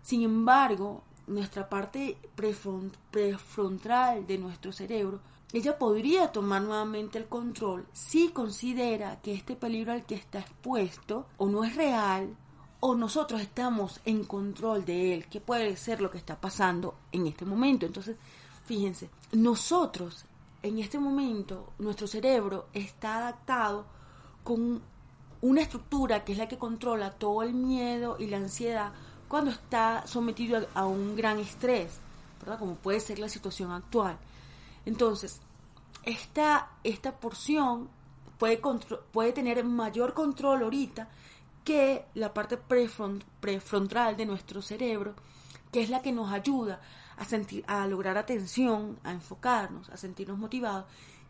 Sin 0.03 0.23
embargo, 0.23 1.05
nuestra 1.27 1.69
parte 1.69 2.19
prefrontal 2.35 4.27
de 4.27 4.39
nuestro 4.39 4.73
cerebro, 4.73 5.21
ella 5.53 5.79
podría 5.79 6.33
tomar 6.33 6.63
nuevamente 6.63 7.19
el 7.19 7.27
control 7.27 7.87
si 7.93 8.31
considera 8.31 9.21
que 9.21 9.35
este 9.35 9.55
peligro 9.55 9.93
al 9.93 10.07
que 10.07 10.15
está 10.15 10.41
expuesto 10.41 11.27
o 11.37 11.47
no 11.47 11.63
es 11.63 11.77
real 11.77 12.37
o 12.81 12.97
nosotros 12.97 13.41
estamos 13.41 14.01
en 14.05 14.25
control 14.25 14.85
de 14.85 15.15
él, 15.15 15.27
que 15.29 15.41
puede 15.41 15.77
ser 15.77 16.01
lo 16.01 16.11
que 16.11 16.19
está 16.19 16.41
pasando 16.41 16.97
en 17.13 17.29
este 17.29 17.45
momento. 17.45 17.87
Entonces, 17.87 18.17
fíjense, 18.65 19.09
nosotros 19.31 20.25
en 20.63 20.79
este 20.79 20.99
momento, 20.99 21.73
nuestro 21.79 22.07
cerebro 22.07 22.67
está 22.73 23.19
adaptado 23.19 23.85
con 24.43 24.83
una 25.41 25.61
estructura 25.61 26.25
que 26.25 26.33
es 26.33 26.39
la 26.39 26.49
que 26.49 26.59
controla 26.59 27.13
todo 27.13 27.43
el 27.43 27.53
miedo 27.53 28.17
y 28.19 28.27
la 28.27 28.37
ansiedad 28.39 28.93
cuando 29.29 29.51
está 29.51 30.07
sometido 30.07 30.67
a, 30.75 30.85
un 30.85 31.17
gran 31.17 31.39
estrés, 31.39 31.99
¿verdad? 32.41 32.59
Como 32.59 32.75
puede 32.75 33.01
ser 33.01 33.19
la 33.19 33.29
situación 33.29 33.73
actual. 33.73 34.19
Entonces, 34.85 35.41
esta, 36.05 36.71
esta 36.85 37.13
porción 37.13 37.89
puede, 38.39 38.61
puede 39.11 39.33
tener 39.33 39.65
mayor 39.65 40.15
control 40.15 40.65
ahorita 40.65 41.09
que 41.65 42.05
la 42.15 42.35
parte 42.35 42.59
prefrontal 42.59 44.17
de 44.17 44.27
nuestro 44.27 44.63
cerebro, 44.63 45.15
que 45.71 45.83
es 45.83 45.91
la 45.91 46.03
que 46.03 46.13
nos 46.13 46.31
ayuda 46.33 46.81
a, 47.17 47.25
sentir, 47.25 47.65
a 47.67 47.87
lograr 47.87 48.19
atención, 48.19 48.99
a 49.05 49.13
enfocarnos, 49.13 49.89
a 49.91 49.97
sentirnos 49.97 50.39
motivados 50.39 50.85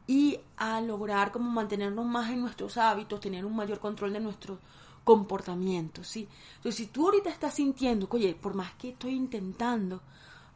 y 0.07 0.39
a 0.57 0.81
lograr 0.81 1.33
como 1.33 1.51
mantenernos 1.51 2.05
más 2.07 2.31
en 2.31 2.41
nuestros 2.41 2.77
hábitos, 2.77 3.21
tener 3.21 3.45
un 3.45 3.57
mayor 3.57 3.79
control 3.79 4.13
de 4.13 4.21
nuestro 4.21 4.59
comportamiento, 5.05 6.05
¿sí? 6.05 6.29
Entonces, 6.57 6.77
si 6.77 6.87
tú 6.87 7.07
ahorita 7.07 7.31
estás 7.31 7.55
sintiendo 7.55 8.09
que, 8.09 8.17
oye, 8.17 8.35
por 8.35 8.55
más 8.55 8.73
que 8.75 8.91
estoy 8.91 9.15
intentando, 9.15 10.01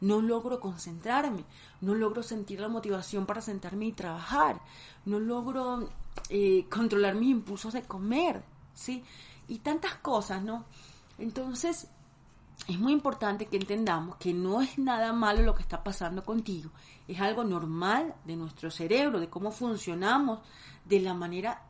no 0.00 0.20
logro 0.20 0.60
concentrarme, 0.60 1.44
no 1.80 1.94
logro 1.94 2.22
sentir 2.22 2.60
la 2.60 2.68
motivación 2.68 3.26
para 3.26 3.40
sentarme 3.40 3.86
y 3.86 3.92
trabajar, 3.92 4.60
no 5.04 5.18
logro 5.18 5.88
eh, 6.28 6.66
controlar 6.70 7.14
mis 7.14 7.30
impulsos 7.30 7.72
de 7.72 7.82
comer, 7.82 8.42
¿sí? 8.74 9.02
Y 9.48 9.58
tantas 9.58 9.94
cosas, 9.96 10.42
¿no? 10.42 10.64
Entonces, 11.18 11.88
es 12.68 12.78
muy 12.78 12.92
importante 12.92 13.46
que 13.46 13.56
entendamos 13.56 14.16
que 14.16 14.32
no 14.32 14.60
es 14.60 14.78
nada 14.78 15.12
malo 15.12 15.42
lo 15.42 15.54
que 15.54 15.62
está 15.62 15.84
pasando 15.84 16.24
contigo, 16.24 16.70
es 17.06 17.20
algo 17.20 17.44
normal 17.44 18.14
de 18.24 18.36
nuestro 18.36 18.70
cerebro, 18.70 19.20
de 19.20 19.28
cómo 19.28 19.52
funcionamos, 19.52 20.40
de 20.84 21.00
la 21.00 21.14
manera 21.14 21.62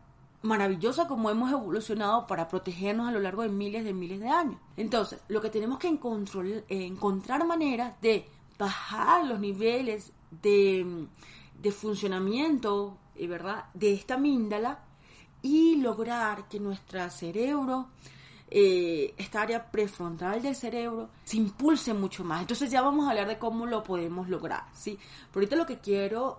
maravillosa 0.42 1.06
como 1.06 1.30
hemos 1.30 1.50
evolucionado 1.50 2.26
para 2.26 2.48
protegernos 2.48 3.08
a 3.08 3.12
lo 3.12 3.20
largo 3.20 3.42
de 3.42 3.48
miles 3.48 3.84
de 3.84 3.92
miles 3.92 4.20
de 4.20 4.28
años. 4.28 4.60
Entonces, 4.76 5.20
lo 5.28 5.40
que 5.40 5.50
tenemos 5.50 5.78
que 5.78 5.88
encontrar, 5.88 6.46
encontrar 6.68 7.46
maneras 7.46 7.94
de 8.00 8.28
bajar 8.58 9.26
los 9.26 9.40
niveles 9.40 10.12
de, 10.30 11.06
de 11.60 11.72
funcionamiento, 11.72 12.96
eh, 13.14 13.26
¿verdad?, 13.26 13.66
de 13.74 13.92
esta 13.92 14.14
amígdala 14.14 14.80
y 15.42 15.76
lograr 15.76 16.48
que 16.48 16.60
nuestro 16.60 17.08
cerebro 17.10 17.88
eh, 18.48 19.14
esta 19.16 19.42
área 19.42 19.70
prefrontal 19.70 20.40
del 20.40 20.54
cerebro 20.54 21.10
se 21.24 21.36
impulse 21.36 21.92
mucho 21.94 22.24
más. 22.24 22.42
Entonces 22.42 22.70
ya 22.70 22.82
vamos 22.82 23.06
a 23.06 23.10
hablar 23.10 23.28
de 23.28 23.38
cómo 23.38 23.66
lo 23.66 23.82
podemos 23.82 24.28
lograr, 24.28 24.64
¿sí? 24.72 24.98
Pero 25.32 25.40
ahorita 25.40 25.56
lo 25.56 25.66
que 25.66 25.78
quiero 25.78 26.38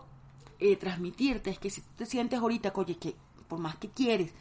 eh, 0.60 0.76
transmitirte 0.78 1.50
es 1.50 1.60
que 1.60 1.70
si 1.70 1.82
te 1.82 2.06
sientes 2.06 2.40
ahorita, 2.40 2.72
oye, 2.76 2.98
que 2.98 3.16
por 3.48 3.60
más 3.60 3.76
que 3.78 3.90
quieres, 3.90 4.34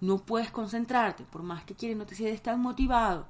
no 0.00 0.18
puedes 0.18 0.50
concentrarte, 0.50 1.24
por 1.24 1.42
más 1.42 1.64
que 1.64 1.74
quieres, 1.74 1.96
no 1.96 2.06
te 2.06 2.14
sientes 2.14 2.42
tan 2.42 2.60
motivado, 2.60 3.26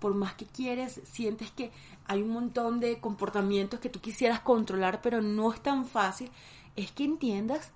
por 0.00 0.14
más 0.14 0.34
que 0.34 0.46
quieres, 0.46 1.00
sientes 1.04 1.50
que 1.52 1.70
hay 2.06 2.22
un 2.22 2.30
montón 2.30 2.80
de 2.80 3.00
comportamientos 3.00 3.80
que 3.80 3.88
tú 3.88 4.00
quisieras 4.00 4.40
controlar, 4.40 5.00
pero 5.00 5.22
no 5.22 5.52
es 5.52 5.60
tan 5.62 5.86
fácil, 5.86 6.30
es 6.74 6.90
que 6.92 7.04
entiendas 7.04 7.70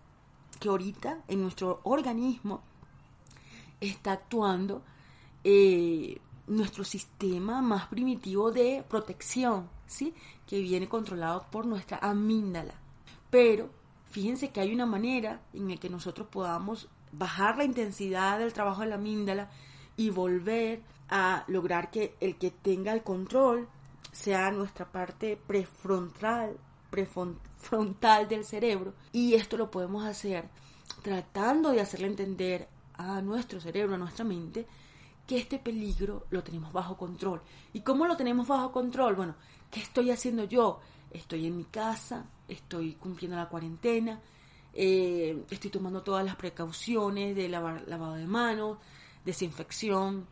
que 0.59 0.69
ahorita 0.69 1.19
en 1.29 1.43
nuestro 1.43 1.81
organismo 1.85 2.61
está 3.81 4.13
actuando 4.13 4.83
eh, 5.45 6.21
nuestro 6.47 6.85
sistema 6.85 7.63
más 7.63 7.87
primitivo 7.87 8.51
de 8.51 8.85
protección, 8.89 9.69
¿sí? 9.87 10.15
Que 10.47 10.61
viene 10.61 10.89
controlado 10.89 11.47
por 11.51 11.67
nuestra 11.67 11.99
amígdala. 11.99 12.75
Pero 13.31 13.71
fíjense 14.11 14.51
que 14.51 14.61
hay 14.61 14.75
una 14.75 14.87
manera 14.87 15.41
en 15.53 15.69
la 15.69 15.77
que 15.77 15.89
nosotros 15.89 16.27
podamos 16.29 16.89
bajar 17.13 17.57
la 17.57 17.65
intensidad 17.65 18.39
del 18.39 18.53
trabajo 18.53 18.83
de 18.83 18.89
la 18.89 18.97
amígdala 18.97 19.51
y 19.97 20.11
volver 20.11 20.83
a 21.09 21.45
lograr 21.49 21.91
que 21.91 22.15
el 22.21 22.37
que 22.37 22.51
tenga 22.51 22.93
el 22.93 23.03
control 23.03 23.69
sea 24.13 24.51
nuestra 24.51 24.91
parte 24.91 25.37
prefrontal, 25.37 26.57
prefrontal 26.91 28.29
del 28.29 28.45
cerebro. 28.45 28.95
Y 29.13 29.35
esto 29.35 29.57
lo 29.57 29.71
podemos 29.71 30.05
hacer 30.05 30.49
tratando 31.03 31.71
de 31.71 31.81
hacerle 31.81 32.09
entender 32.09 32.69
a 32.95 33.21
nuestro 33.23 33.61
cerebro, 33.61 33.95
a 33.95 33.99
nuestra 33.99 34.25
mente, 34.25 34.67
que 35.31 35.39
este 35.39 35.61
peligro 35.61 36.27
lo 36.31 36.43
tenemos 36.43 36.73
bajo 36.73 36.97
control. 36.97 37.41
¿Y 37.73 37.83
cómo 37.83 38.05
lo 38.09 38.17
tenemos 38.17 38.49
bajo 38.49 38.73
control? 38.73 39.15
Bueno, 39.15 39.37
¿qué 39.71 39.79
estoy 39.79 40.11
haciendo 40.11 40.43
yo? 40.43 40.81
Estoy 41.13 41.47
en 41.47 41.57
mi 41.57 41.67
casa, 41.67 42.25
estoy 42.49 42.95
cumpliendo 42.95 43.37
la 43.37 43.49
cuarentena, 43.49 44.21
eh, 44.75 45.45
estoy 45.49 45.71
tomando 45.71 46.03
todas 46.03 46.25
las 46.25 46.35
precauciones 46.35 47.37
de 47.37 47.49
lavado 47.49 48.15
de 48.17 48.27
manos, 48.27 48.79
desinfección, 49.25 50.27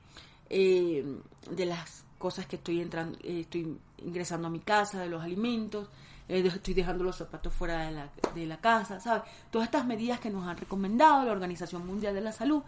eh, 0.51 1.07
de 1.49 1.65
las 1.65 2.05
cosas 2.19 2.47
que 2.47 2.57
estoy 2.57 2.81
entrando, 2.81 3.19
eh, 3.23 3.43
estoy 3.43 3.79
ingresando 3.99 4.49
a 4.49 4.51
mi 4.51 4.59
casa, 4.59 5.01
de 5.01 5.09
los 5.09 5.23
alimentos, 5.23 5.89
eh, 6.29 6.45
estoy 6.45 6.75
dejando 6.75 7.05
los 7.05 7.15
zapatos 7.15 7.53
fuera 7.53 7.87
de 7.87 7.93
la, 7.93 8.11
de 8.35 8.47
la 8.47 8.57
casa, 8.57 8.99
¿sabes? 8.99 9.23
Todas 9.53 9.69
estas 9.69 9.87
medidas 9.87 10.19
que 10.19 10.29
nos 10.29 10.49
han 10.49 10.57
recomendado 10.57 11.25
la 11.25 11.31
Organización 11.31 11.87
Mundial 11.87 12.15
de 12.17 12.21
la 12.21 12.33
Salud, 12.33 12.65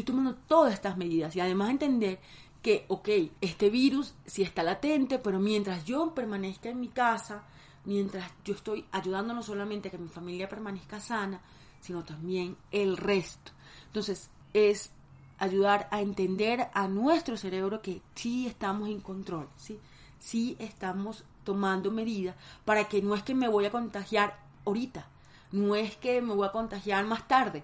estoy 0.00 0.14
tomando 0.14 0.34
todas 0.34 0.74
estas 0.74 0.96
medidas 0.96 1.34
y 1.34 1.40
además 1.40 1.70
entender 1.70 2.20
que, 2.62 2.84
ok, 2.88 3.08
este 3.40 3.70
virus 3.70 4.14
sí 4.26 4.42
está 4.42 4.62
latente, 4.62 5.18
pero 5.18 5.38
mientras 5.38 5.84
yo 5.84 6.14
permanezca 6.14 6.68
en 6.68 6.80
mi 6.80 6.88
casa, 6.88 7.44
mientras 7.84 8.30
yo 8.44 8.54
estoy 8.54 8.84
ayudando 8.92 9.32
no 9.32 9.42
solamente 9.42 9.88
a 9.88 9.90
que 9.90 9.98
mi 9.98 10.08
familia 10.08 10.48
permanezca 10.48 11.00
sana, 11.00 11.40
sino 11.80 12.04
también 12.04 12.56
el 12.72 12.96
resto. 12.96 13.52
Entonces, 13.86 14.30
es 14.52 14.90
ayudar 15.38 15.88
a 15.90 16.00
entender 16.00 16.68
a 16.74 16.88
nuestro 16.88 17.36
cerebro 17.36 17.80
que 17.80 18.02
sí 18.14 18.46
estamos 18.46 18.88
en 18.88 19.00
control, 19.00 19.48
¿sí? 19.56 19.78
Sí 20.18 20.56
estamos 20.58 21.24
tomando 21.44 21.90
medidas 21.90 22.36
para 22.64 22.84
que 22.84 23.00
no 23.00 23.14
es 23.14 23.22
que 23.22 23.34
me 23.34 23.48
voy 23.48 23.66
a 23.66 23.70
contagiar 23.70 24.40
ahorita, 24.64 25.06
no 25.52 25.74
es 25.74 25.96
que 25.96 26.20
me 26.20 26.34
voy 26.34 26.48
a 26.48 26.52
contagiar 26.52 27.06
más 27.06 27.28
tarde, 27.28 27.62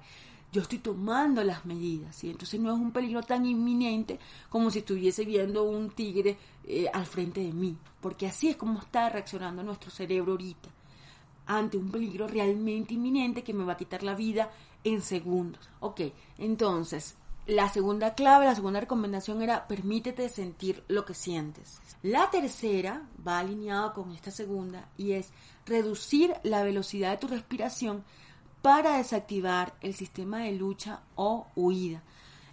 yo 0.53 0.63
estoy 0.63 0.79
tomando 0.79 1.43
las 1.43 1.65
medidas, 1.65 2.23
y 2.23 2.31
entonces 2.31 2.61
no 2.61 2.73
es 2.75 2.79
un 2.79 2.93
peligro 2.93 3.23
tan 3.23 3.47
inminente 3.47 4.19
como 4.51 4.71
si 4.71 4.81
estuviese 4.81 5.25
viendo 5.25 5.65
un 5.65 5.91
tigre 5.91 6.37
eh, 6.65 6.87
al 6.93 7.07
frente 7.07 7.41
de 7.41 7.53
mí, 7.53 7.77
porque 8.01 8.27
así 8.27 8.51
es 8.51 8.57
como 8.57 8.79
está 8.79 9.09
reaccionando 9.09 9.63
nuestro 9.63 9.91
cerebro 9.91 10.33
ahorita 10.33 10.69
ante 11.47 11.77
un 11.77 11.91
peligro 11.91 12.29
realmente 12.29 12.95
inminente 12.95 13.43
que 13.43 13.53
me 13.53 13.65
va 13.65 13.73
a 13.73 13.77
quitar 13.77 14.03
la 14.03 14.15
vida 14.15 14.51
en 14.85 15.03
segundos. 15.03 15.69
Ok, 15.81 16.01
entonces, 16.39 17.17
la 17.47 17.69
segunda 17.69 18.15
clave, 18.15 18.47
la 18.47 18.55
segunda 18.55 18.81
recomendación 18.81 19.43
era 19.43 19.67
permítete 19.67 20.29
sentir 20.29 20.85
lo 20.89 21.05
que 21.05 21.15
sientes. 21.15 21.81
La 22.03 22.31
tercera 22.31 23.09
va 23.27 23.41
alineada 23.41 23.93
con 23.93 24.13
esta 24.13 24.31
segunda 24.31 24.89
y 24.97 25.13
es 25.13 25.31
reducir 25.67 26.35
la 26.43 26.63
velocidad 26.63 27.11
de 27.11 27.19
tu 27.19 27.29
respiración 27.29 28.05
para 28.63 28.97
desactivar 28.97 29.75
el 29.81 29.95
sistema 29.95 30.39
de 30.39 30.53
lucha 30.53 31.01
o 31.17 31.49
huida. 31.57 32.03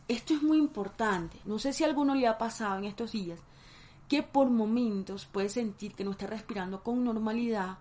Esto 0.08 0.34
es 0.34 0.42
muy 0.42 0.58
importante. 0.58 1.40
No 1.46 1.60
sé 1.60 1.72
si 1.72 1.84
a 1.84 1.88
alguno 1.88 2.16
le 2.16 2.28
ha 2.28 2.40
pasado 2.40 2.80
en 2.80 2.86
estos 2.86 3.12
días 3.12 3.40
que 4.08 4.24
por 4.24 4.50
momentos 4.50 5.28
puede 5.28 5.50
sentir 5.50 5.94
que 5.94 6.04
no 6.04 6.12
está 6.12 6.26
respirando 6.26 6.84
con 6.84 7.04
normalidad 7.04 7.78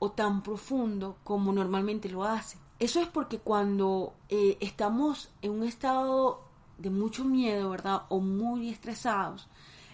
o 0.00 0.10
tan 0.10 0.42
profundo 0.42 1.18
como 1.22 1.52
normalmente 1.52 2.08
lo 2.08 2.24
hace. 2.24 2.58
Eso 2.80 3.00
es 3.00 3.06
porque 3.06 3.38
cuando 3.38 4.14
eh, 4.28 4.58
estamos 4.60 5.30
en 5.40 5.52
un 5.52 5.62
estado 5.62 6.42
de 6.78 6.90
mucho 6.90 7.24
miedo, 7.24 7.70
¿verdad? 7.70 8.02
O 8.08 8.18
muy 8.18 8.70
estresados, 8.70 9.48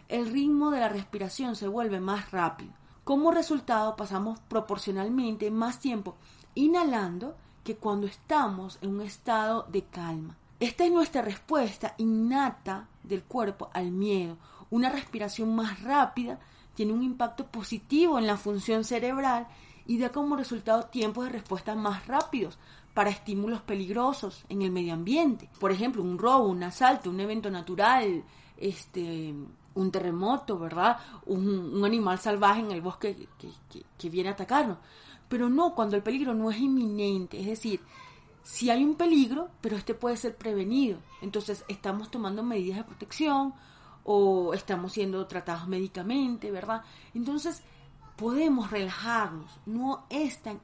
el 0.09 0.31
ritmo 0.31 0.71
de 0.71 0.81
la 0.81 0.89
respiración 0.89 1.55
se 1.55 1.69
vuelve 1.69 2.01
más 2.01 2.31
rápido. 2.31 2.73
Como 3.05 3.31
resultado 3.31 3.95
pasamos 3.97 4.39
proporcionalmente 4.49 5.51
más 5.51 5.81
tiempo 5.81 6.17
inhalando 6.55 7.37
que 7.65 7.77
cuando 7.77 8.07
estamos 8.07 8.79
en 8.83 8.91
un 8.91 9.01
estado 9.01 9.67
de 9.73 9.85
calma. 9.85 10.37
Esta 10.61 10.85
es 10.85 10.93
nuestra 10.93 11.23
respuesta 11.23 11.95
innata 11.99 12.87
del 13.03 13.25
cuerpo 13.25 13.71
al 13.73 13.91
miedo. 13.91 14.37
Una 14.71 14.91
respiración 14.91 15.55
más 15.55 15.83
rápida 15.83 16.39
tiene 16.75 16.93
un 16.93 17.03
impacto 17.03 17.47
positivo 17.47 18.19
en 18.19 18.27
la 18.27 18.37
función 18.37 18.85
cerebral 18.85 19.49
y 19.87 19.99
da 19.99 20.11
como 20.11 20.37
resultado 20.37 20.85
tiempos 20.85 21.25
de 21.25 21.33
respuesta 21.33 21.75
más 21.75 22.07
rápidos 22.07 22.59
para 22.93 23.11
estímulos 23.11 23.63
peligrosos 23.63 24.45
en 24.49 24.63
el 24.63 24.71
medio 24.71 24.95
ambiente. 24.95 25.51
Por 25.59 25.73
ejemplo, 25.73 26.03
un 26.03 26.19
robo, 26.19 26.49
un 26.49 26.63
asalto, 26.63 27.11
un 27.11 27.21
evento 27.21 27.51
natural, 27.51 28.23
este, 28.57 29.35
un 29.75 29.91
terremoto, 29.91 30.59
¿verdad? 30.59 30.99
Un, 31.27 31.85
animal 31.85 32.19
salvaje 32.19 32.61
en 32.61 32.71
el 32.71 32.81
bosque 32.81 33.29
que 33.99 34.11
viene 34.11 34.29
a 34.31 34.33
atacarnos 34.33 34.79
pero 35.35 35.49
no 35.49 35.75
cuando 35.75 35.97
el 35.97 36.03
peligro 36.05 36.33
no 36.33 36.49
es 36.49 36.59
inminente, 36.61 37.41
es 37.41 37.47
decir, 37.47 37.81
si 38.45 38.71
hay 38.71 38.85
un 38.85 38.95
peligro, 38.95 39.49
pero 39.61 39.77
este 39.77 39.93
puede 39.93 40.17
ser 40.17 40.37
prevenido. 40.37 41.01
Entonces 41.23 41.65
estamos 41.67 42.09
tomando 42.09 42.45
medidas 42.45 42.79
de 42.79 42.85
protección 42.85 43.53
o 44.05 44.55
estamos 44.55 44.93
siendo 44.93 45.27
tratados 45.27 45.67
médicamente, 45.67 46.53
¿verdad? 46.53 46.83
Entonces 47.15 47.65
podemos 48.15 48.71
relajarnos, 48.71 49.51
no 49.67 50.05
es 50.09 50.41
tan 50.41 50.61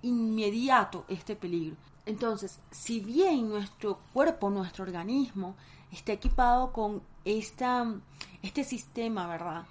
inmediato 0.00 1.04
este 1.08 1.36
peligro. 1.36 1.76
Entonces, 2.06 2.60
si 2.70 3.00
bien 3.00 3.50
nuestro 3.50 3.98
cuerpo, 4.14 4.48
nuestro 4.48 4.84
organismo 4.84 5.54
está 5.92 6.12
equipado 6.12 6.72
con 6.72 7.02
esta, 7.26 7.94
este 8.40 8.64
sistema, 8.64 9.26
¿verdad? 9.26 9.66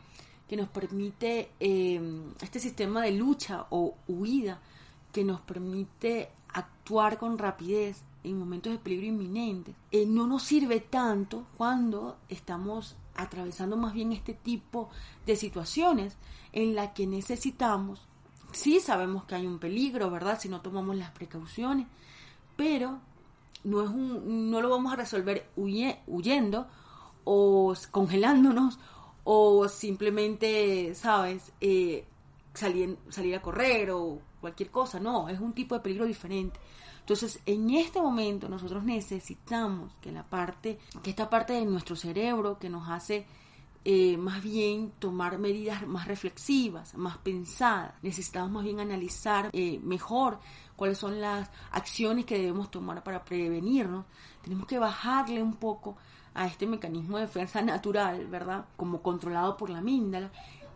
Que 0.54 0.58
nos 0.58 0.70
permite, 0.70 1.50
em, 1.60 2.32
este 2.39 2.60
sistema 2.60 3.02
de 3.02 3.12
lucha 3.12 3.66
o 3.72 3.96
huida, 4.08 4.62
que 5.12 5.24
nos 5.24 5.42
permite 5.42 6.30
actuar 6.50 7.18
con 7.18 7.39
rapidez 7.39 8.04
en 8.24 8.38
momentos 8.38 8.72
de 8.72 8.78
peligro 8.78 9.08
inminente, 9.08 9.74
eh, 9.92 10.06
no 10.06 10.28
nos 10.28 10.44
sirve 10.44 10.80
tanto 10.80 11.48
cuando 11.58 12.18
estamos 12.30 12.96
atravesando 13.16 13.78
más 13.78 13.96
bien 13.96 14.12
este 14.12 14.36
tipo 14.36 14.92
de 15.26 15.36
situaciones 15.38 16.18
en 16.52 16.76
la 16.76 16.94
que 16.94 17.08
necesitamos, 17.08 18.06
sí 18.52 18.80
sabemos 18.80 19.26
que 19.26 19.34
hay 19.34 19.48
un 19.48 19.58
peligro, 19.58 20.12
¿verdad? 20.12 20.39
Si 20.39 20.50
no 20.50 20.62
tomamos 20.62 20.96
las 20.96 21.10
precauciones, 21.10 21.88
pero 22.56 23.00
no, 23.63 23.82
es 23.82 23.89
un, 23.89 24.52
no 24.52 24.62
lo 24.62 24.70
vamos 24.70 24.94
a 24.94 24.98
resolver 24.98 25.50
huyendo 25.56 26.68
o 27.24 27.74
congelándonos 27.89 28.78
o 29.23 29.67
simplemente, 29.67 30.93
¿sabes? 30.95 31.51
Eh, 31.62 32.05
salir, 32.53 32.97
salir 33.09 33.36
a 33.36 33.41
correr 33.41 33.91
o 33.91 34.19
cualquier 34.41 34.69
cosa, 34.69 34.99
no, 34.99 35.29
es 35.29 35.39
un 35.39 35.53
tipo 35.53 35.75
de 35.75 35.81
peligro 35.81 36.05
diferente. 36.05 36.59
Entonces, 36.99 37.39
en 37.45 37.69
este 37.71 38.01
momento 38.01 38.47
nosotros 38.47 38.83
necesitamos 38.83 39.93
que 40.01 40.12
la 40.12 40.23
parte, 40.23 40.79
que 41.01 41.09
esta 41.09 41.29
parte 41.29 41.53
de 41.53 41.65
nuestro 41.65 41.95
cerebro 41.95 42.57
que 42.57 42.69
nos 42.69 42.88
hace 42.89 43.25
eh, 43.86 44.15
más 44.15 44.41
bien 44.41 44.91
tomar 44.99 45.38
medidas 45.38 45.86
más 45.86 46.07
reflexivas, 46.07 46.95
más 46.95 47.17
pensadas. 47.17 47.93
Necesitamos 48.01 48.51
más 48.51 48.63
bien 48.63 48.79
analizar 48.79 49.49
eh, 49.51 49.79
mejor 49.83 50.39
cuáles 50.77 50.97
son 50.97 51.19
las 51.19 51.49
acciones 51.71 52.25
que 52.25 52.38
debemos 52.38 52.71
tomar 52.71 53.03
para 53.03 53.25
prevenirnos. 53.25 54.05
Tenemos 54.41 54.67
que 54.67 54.79
bajarle 54.79 55.43
un 55.43 55.55
poco 55.55 55.97
a 56.34 56.48
este 56.48 56.65
mecanismo 56.65 57.17
de 57.17 57.26
defensa 57.26 57.62
natural, 57.62 58.28
¿verdad? 58.28 58.65
Como 58.76 59.02
controlado 59.02 59.58
por 59.58 59.69
la 59.69 59.80
amígdala, 59.80 60.32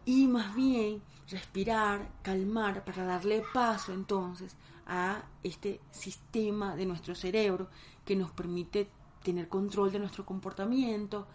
y 0.06 0.28
más 0.28 0.56
bien 0.56 1.02
respirar, 1.30 2.10
calmar, 2.22 2.86
para 2.86 3.04
darle 3.04 3.44
paso 3.54 3.94
entonces 3.94 4.56
a 4.86 5.24
este 5.44 5.82
sistema 5.92 6.76
de 6.76 6.86
nuestro 6.86 7.14
cerebro 7.14 7.68
que 8.06 8.16
nos 8.16 8.32
permite 8.32 8.90
tener 9.22 9.50
control 9.50 9.92
de 9.92 10.00
nuestro 10.00 10.26
comportamiento, 10.26 11.28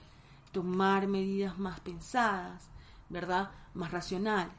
tomar 0.53 1.07
medidas 1.07 1.59
más 1.59 1.81
pensadas, 1.81 2.71
¿verdad? 3.11 3.51
Más 3.75 3.91
racionales, 3.91 4.55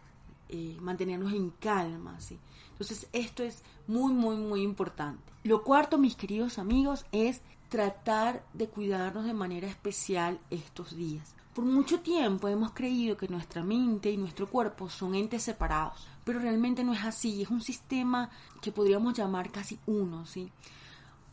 eh, 0.49 0.78
mantenernos 0.80 1.34
en 1.34 1.49
calma, 1.49 2.19
¿sí? 2.19 2.38
Entonces 2.71 3.08
esto 3.13 3.41
es 3.41 3.63
muy, 3.88 4.13
muy, 4.13 4.36
muy 4.36 4.62
importante. 4.62 5.23
Lo 5.43 5.63
cuarto, 5.63 5.97
mis 5.97 6.15
queridos 6.15 6.60
amigos, 6.60 7.06
es 7.12 7.41
tratar 7.73 8.45
de 8.53 8.67
cuidarnos 8.67 9.25
de 9.25 9.33
manera 9.33 9.67
especial 9.67 10.39
estos 10.51 10.95
días. 10.95 11.33
Por 11.55 11.65
mucho 11.65 12.01
tiempo 12.01 12.47
hemos 12.47 12.71
creído 12.71 13.17
que 13.17 13.27
nuestra 13.27 13.63
mente 13.63 14.12
y 14.12 14.17
nuestro 14.17 14.47
cuerpo 14.47 14.91
son 14.91 15.15
entes 15.15 15.41
separados, 15.41 16.07
pero 16.23 16.38
realmente 16.38 16.83
no 16.83 16.93
es 16.93 17.03
así, 17.03 17.41
es 17.41 17.49
un 17.49 17.62
sistema 17.62 18.29
que 18.62 18.71
podríamos 18.71 19.15
llamar 19.15 19.51
casi 19.51 19.79
uno, 19.88 20.27
¿sí? 20.27 20.51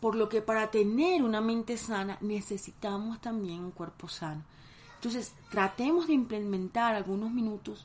Por 0.00 0.14
lo 0.14 0.30
que 0.30 0.40
para 0.40 0.70
tener 0.70 1.22
una 1.22 1.42
mente 1.42 1.76
sana 1.76 2.16
necesitamos 2.22 3.20
también 3.20 3.60
un 3.60 3.72
cuerpo 3.72 4.08
sano. 4.08 4.42
Entonces, 4.94 5.34
tratemos 5.50 6.06
de 6.06 6.14
implementar 6.14 6.94
algunos 6.94 7.30
minutos 7.30 7.84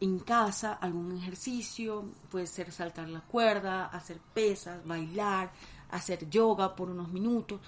en 0.00 0.18
casa, 0.18 0.72
algún 0.72 1.12
ejercicio, 1.18 2.06
puede 2.30 2.46
ser 2.46 2.72
saltar 2.72 3.10
la 3.10 3.20
cuerda, 3.20 3.84
hacer 3.84 4.18
pesas, 4.32 4.82
bailar, 4.86 5.52
hacer 5.92 6.28
yoga 6.28 6.74
por 6.74 6.90
unos 6.90 7.12
minutos, 7.12 7.60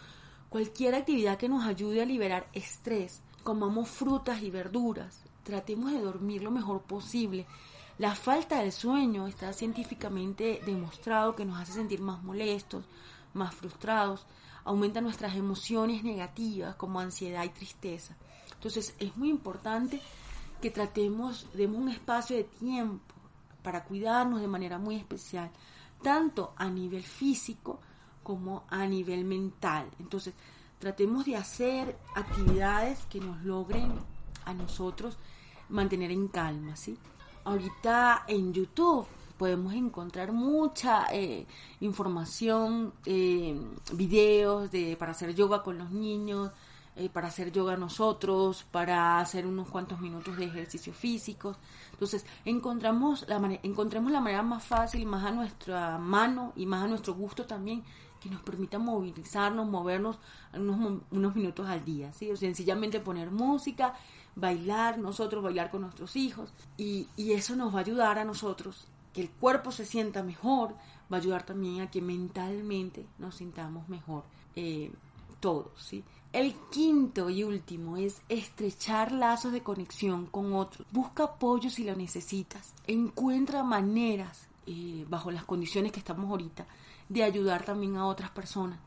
cualquier 0.48 0.96
actividad 0.96 1.38
que 1.38 1.48
nos 1.48 1.64
ayude 1.64 2.02
a 2.02 2.06
liberar 2.06 2.48
estrés, 2.52 3.22
comamos 3.44 3.88
frutas 3.88 4.42
y 4.42 4.50
verduras, 4.50 5.22
tratemos 5.44 5.92
de 5.92 6.00
dormir 6.00 6.42
lo 6.42 6.50
mejor 6.50 6.82
posible. 6.82 7.46
La 7.98 8.16
falta 8.16 8.60
de 8.62 8.72
sueño 8.72 9.28
está 9.28 9.52
científicamente 9.52 10.60
demostrado 10.66 11.36
que 11.36 11.44
nos 11.44 11.60
hace 11.60 11.74
sentir 11.74 12.00
más 12.00 12.22
molestos, 12.24 12.84
más 13.34 13.54
frustrados, 13.54 14.26
aumenta 14.64 15.00
nuestras 15.00 15.36
emociones 15.36 16.02
negativas 16.02 16.74
como 16.76 16.98
ansiedad 16.98 17.44
y 17.44 17.50
tristeza. 17.50 18.16
Entonces 18.54 18.94
es 18.98 19.16
muy 19.16 19.28
importante 19.28 20.00
que 20.62 20.70
tratemos, 20.70 21.46
demos 21.52 21.78
un 21.78 21.90
espacio 21.90 22.36
de 22.36 22.44
tiempo 22.44 23.14
para 23.62 23.84
cuidarnos 23.84 24.40
de 24.40 24.48
manera 24.48 24.78
muy 24.78 24.96
especial, 24.96 25.50
tanto 26.02 26.54
a 26.56 26.68
nivel 26.68 27.02
físico 27.02 27.80
como 28.24 28.64
a 28.68 28.84
nivel 28.86 29.24
mental. 29.24 29.86
Entonces, 30.00 30.34
tratemos 30.80 31.24
de 31.24 31.36
hacer 31.36 31.96
actividades 32.16 33.06
que 33.06 33.20
nos 33.20 33.40
logren 33.44 33.92
a 34.44 34.52
nosotros 34.52 35.16
mantener 35.68 36.10
en 36.10 36.26
calma, 36.26 36.74
¿sí? 36.74 36.98
Ahorita 37.44 38.24
en 38.26 38.52
YouTube 38.52 39.06
podemos 39.38 39.74
encontrar 39.74 40.32
mucha 40.32 41.06
eh, 41.12 41.46
información, 41.80 42.92
eh, 43.04 43.60
videos 43.92 44.70
de, 44.70 44.96
para 44.96 45.12
hacer 45.12 45.34
yoga 45.34 45.62
con 45.62 45.78
los 45.78 45.90
niños, 45.90 46.50
eh, 46.96 47.08
para 47.08 47.26
hacer 47.26 47.50
yoga 47.50 47.76
nosotros, 47.76 48.64
para 48.70 49.18
hacer 49.18 49.46
unos 49.46 49.68
cuantos 49.68 50.00
minutos 50.00 50.36
de 50.36 50.44
ejercicio 50.44 50.92
físico. 50.92 51.56
Entonces, 51.92 52.24
encontramos 52.44 53.26
la 53.28 53.36
encontremos 53.62 54.12
la 54.12 54.20
manera 54.20 54.42
más 54.42 54.62
fácil, 54.62 55.04
más 55.04 55.24
a 55.24 55.32
nuestra 55.32 55.98
mano 55.98 56.52
y 56.54 56.66
más 56.66 56.84
a 56.84 56.86
nuestro 56.86 57.14
gusto 57.14 57.46
también, 57.46 57.82
que 58.24 58.30
nos 58.30 58.40
permita 58.40 58.78
movilizarnos, 58.78 59.68
movernos 59.68 60.18
unos, 60.54 61.34
minutos 61.36 61.68
al 61.68 61.84
día, 61.84 62.10
¿sí? 62.14 62.30
O 62.30 62.36
sencillamente 62.36 62.98
poner 62.98 63.30
música, 63.30 63.94
bailar 64.34 64.98
nosotros, 64.98 65.44
bailar 65.44 65.70
con 65.70 65.82
nuestros 65.82 66.16
hijos, 66.16 66.54
y, 66.78 67.06
y 67.16 67.32
eso 67.32 67.54
nos 67.54 67.74
va 67.74 67.80
a 67.80 67.82
ayudar 67.82 68.18
a 68.18 68.24
nosotros, 68.24 68.88
que 69.12 69.20
el 69.20 69.28
cuerpo 69.28 69.72
se 69.72 69.84
sienta 69.84 70.22
mejor, 70.22 70.70
va 71.12 71.18
a 71.18 71.20
ayudar 71.20 71.44
también 71.44 71.82
a 71.82 71.90
que 71.90 72.00
mentalmente 72.00 73.04
nos 73.18 73.34
sintamos 73.34 73.90
mejor 73.90 74.24
eh, 74.56 74.90
todos, 75.38 75.72
¿sí? 75.76 76.02
El 76.32 76.54
quinto 76.72 77.28
y 77.28 77.44
último 77.44 77.98
es 77.98 78.22
estrechar 78.30 79.12
lazos 79.12 79.52
de 79.52 79.62
conexión 79.62 80.24
con 80.24 80.54
otros. 80.54 80.86
Busca 80.90 81.24
apoyo 81.24 81.68
si 81.68 81.84
lo 81.84 81.94
necesitas. 81.94 82.72
Encuentra 82.86 83.62
maneras, 83.62 84.48
eh, 84.66 85.04
bajo 85.10 85.30
las 85.30 85.44
condiciones 85.44 85.92
que 85.92 86.00
estamos 86.00 86.30
ahorita, 86.30 86.66
de 87.08 87.22
ayudar 87.22 87.64
también 87.64 87.96
a 87.96 88.06
otras 88.06 88.30
personas. 88.30 88.78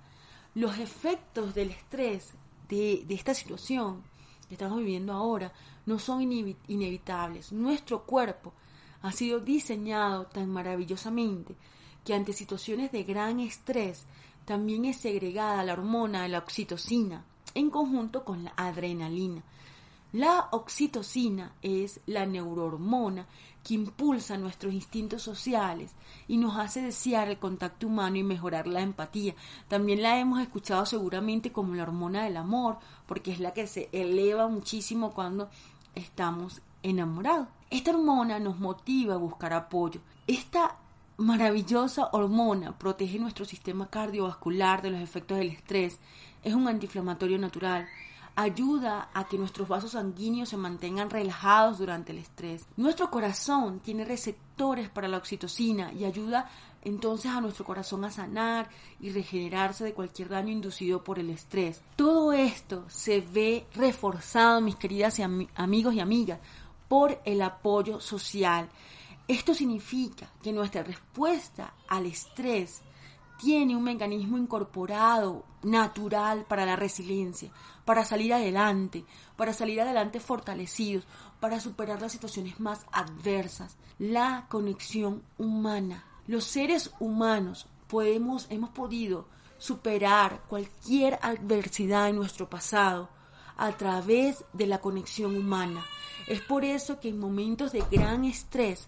Los 0.56 0.78
efectos 0.80 1.54
del 1.54 1.72
estrés 1.72 2.34
de, 2.68 3.04
de 3.08 3.16
esta 3.16 3.34
situación 3.34 4.04
que 4.48 4.56
estamos 4.56 4.80
viviendo 4.80 5.14
ahora 5.14 5.52
no 5.86 6.00
son 6.00 6.22
inevitables. 6.22 7.52
Nuestro 7.52 8.04
cuerpo 8.04 8.54
ha 9.02 9.12
sido 9.12 9.40
diseñado 9.40 10.26
tan 10.26 10.50
maravillosamente 10.50 11.56
que 12.04 12.14
ante 12.14 12.34
situaciones 12.34 12.92
de 12.92 13.04
gran 13.04 13.40
estrés 13.40 14.06
también 14.46 14.86
es 14.86 14.98
segregada 14.98 15.64
la 15.64 15.74
hormona 15.74 16.28
la 16.28 16.40
oxitocina 16.40 17.26
en 17.54 17.70
conjunto 17.70 18.24
con 18.24 18.44
la 18.44 18.54
adrenalina. 18.56 19.44
La 20.14 20.48
oxitocina 20.52 21.54
es 21.62 22.00
la 22.06 22.26
neurohormona 22.26 23.28
que 23.68 23.74
impulsa 23.74 24.38
nuestros 24.38 24.74
instintos 24.74 25.22
sociales 25.22 25.92
y 26.26 26.38
nos 26.38 26.56
hace 26.56 26.82
desear 26.82 27.28
el 27.28 27.38
contacto 27.38 27.88
humano 27.88 28.16
y 28.16 28.24
mejorar 28.24 28.66
la 28.66 28.80
empatía. 28.80 29.36
También 29.68 30.02
la 30.02 30.18
hemos 30.18 30.40
escuchado 30.40 30.86
seguramente 30.86 31.52
como 31.52 31.76
la 31.76 31.84
hormona 31.84 32.24
del 32.24 32.38
amor, 32.38 32.78
porque 33.08 33.34
es 33.34 33.42
la 33.42 33.52
que 33.52 33.68
se 33.68 33.90
eleva 33.92 34.48
muchísimo 34.48 35.12
cuando 35.12 35.50
estamos 35.96 36.62
enamorados. 36.82 37.50
Esta 37.70 37.92
hormona 37.92 38.40
nos 38.40 38.58
motiva 38.58 39.16
a 39.16 39.18
buscar 39.18 39.52
apoyo. 39.52 40.00
Esta 40.28 40.78
maravillosa 41.18 42.08
hormona 42.14 42.78
protege 42.78 43.20
nuestro 43.20 43.44
sistema 43.44 43.90
cardiovascular 43.90 44.82
de 44.82 44.92
los 44.92 45.02
efectos 45.02 45.40
del 45.40 45.50
estrés 45.50 46.00
es 46.42 46.54
un 46.54 46.70
antiinflamatorio 46.70 47.38
natural. 47.38 47.86
Ayuda 48.40 49.10
a 49.16 49.28
que 49.28 49.40
nuestros 49.40 49.68
vasos 49.68 49.94
sanguíneos 49.94 50.50
se 50.50 50.58
mantengan 50.58 51.10
relajados 51.10 51.80
durante 51.80 52.12
el 52.12 52.20
estrés. 52.20 52.68
Nuestro 52.78 53.10
corazón 53.10 53.80
tiene 53.80 54.06
receptores 54.06 54.90
para 54.90 55.08
la 55.08 55.18
oxitocina 55.18 55.92
y 55.92 56.06
ayuda 56.06 56.48
entonces 56.84 57.32
a 57.32 57.42
nuestro 57.42 57.66
corazón 57.66 58.06
a 58.06 58.12
sanar 58.12 58.70
y 59.02 59.10
regenerarse 59.10 59.84
de 59.84 59.96
cualquier 59.96 60.30
daño 60.30 60.52
inducido 60.52 61.04
por 61.04 61.18
el 61.18 61.32
estrés. 61.32 61.82
Todo 61.96 62.32
esto 62.32 62.86
se 62.90 63.22
ve 63.22 63.66
reforzado, 63.74 64.62
mis 64.62 64.76
queridas 64.76 65.20
amigos 65.56 65.96
y 65.96 66.00
amigas, 66.00 66.40
por 66.88 67.20
el 67.26 67.42
apoyo 67.42 68.00
social. 68.00 68.70
Esto 69.28 69.56
significa 69.56 70.30
que 70.44 70.54
nuestra 70.54 70.84
respuesta 70.84 71.74
al 71.88 72.06
estrés 72.06 72.84
tiene 73.38 73.76
un 73.76 73.84
mecanismo 73.84 74.38
incorporado, 74.38 75.46
natural 75.64 76.46
para 76.46 76.66
la 76.66 76.76
resiliencia, 76.76 77.52
para 77.86 78.06
salir 78.06 78.34
adelante, 78.34 79.06
para 79.36 79.54
salir 79.54 79.82
adelante 79.82 80.20
fortalecidos, 80.20 81.06
para 81.40 81.60
superar 81.60 82.02
las 82.02 82.12
situaciones 82.12 82.60
más 82.60 82.86
adversas. 82.92 83.78
La 84.00 84.46
conexión 84.50 85.24
humana. 85.38 86.04
Los 86.28 86.46
seres 86.46 86.92
humanos 87.00 87.68
podemos, 87.88 88.48
hemos 88.50 88.70
podido 88.72 89.28
superar 89.58 90.44
cualquier 90.48 91.18
adversidad 91.22 92.10
en 92.10 92.18
nuestro 92.18 92.50
pasado 92.50 93.10
a 93.56 93.72
través 93.72 94.46
de 94.54 94.68
la 94.68 94.80
conexión 94.80 95.36
humana. 95.36 95.84
Es 96.28 96.42
por 96.42 96.64
eso 96.64 97.00
que 97.00 97.10
en 97.10 97.20
momentos 97.20 97.72
de 97.72 97.84
gran 97.90 98.26
estrés 98.26 98.88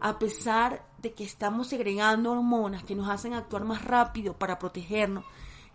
a 0.00 0.18
pesar 0.18 0.84
de 1.02 1.12
que 1.12 1.24
estamos 1.24 1.68
segregando 1.68 2.32
hormonas 2.32 2.84
que 2.84 2.94
nos 2.94 3.08
hacen 3.08 3.34
actuar 3.34 3.64
más 3.64 3.84
rápido 3.84 4.34
para 4.34 4.58
protegernos, 4.58 5.24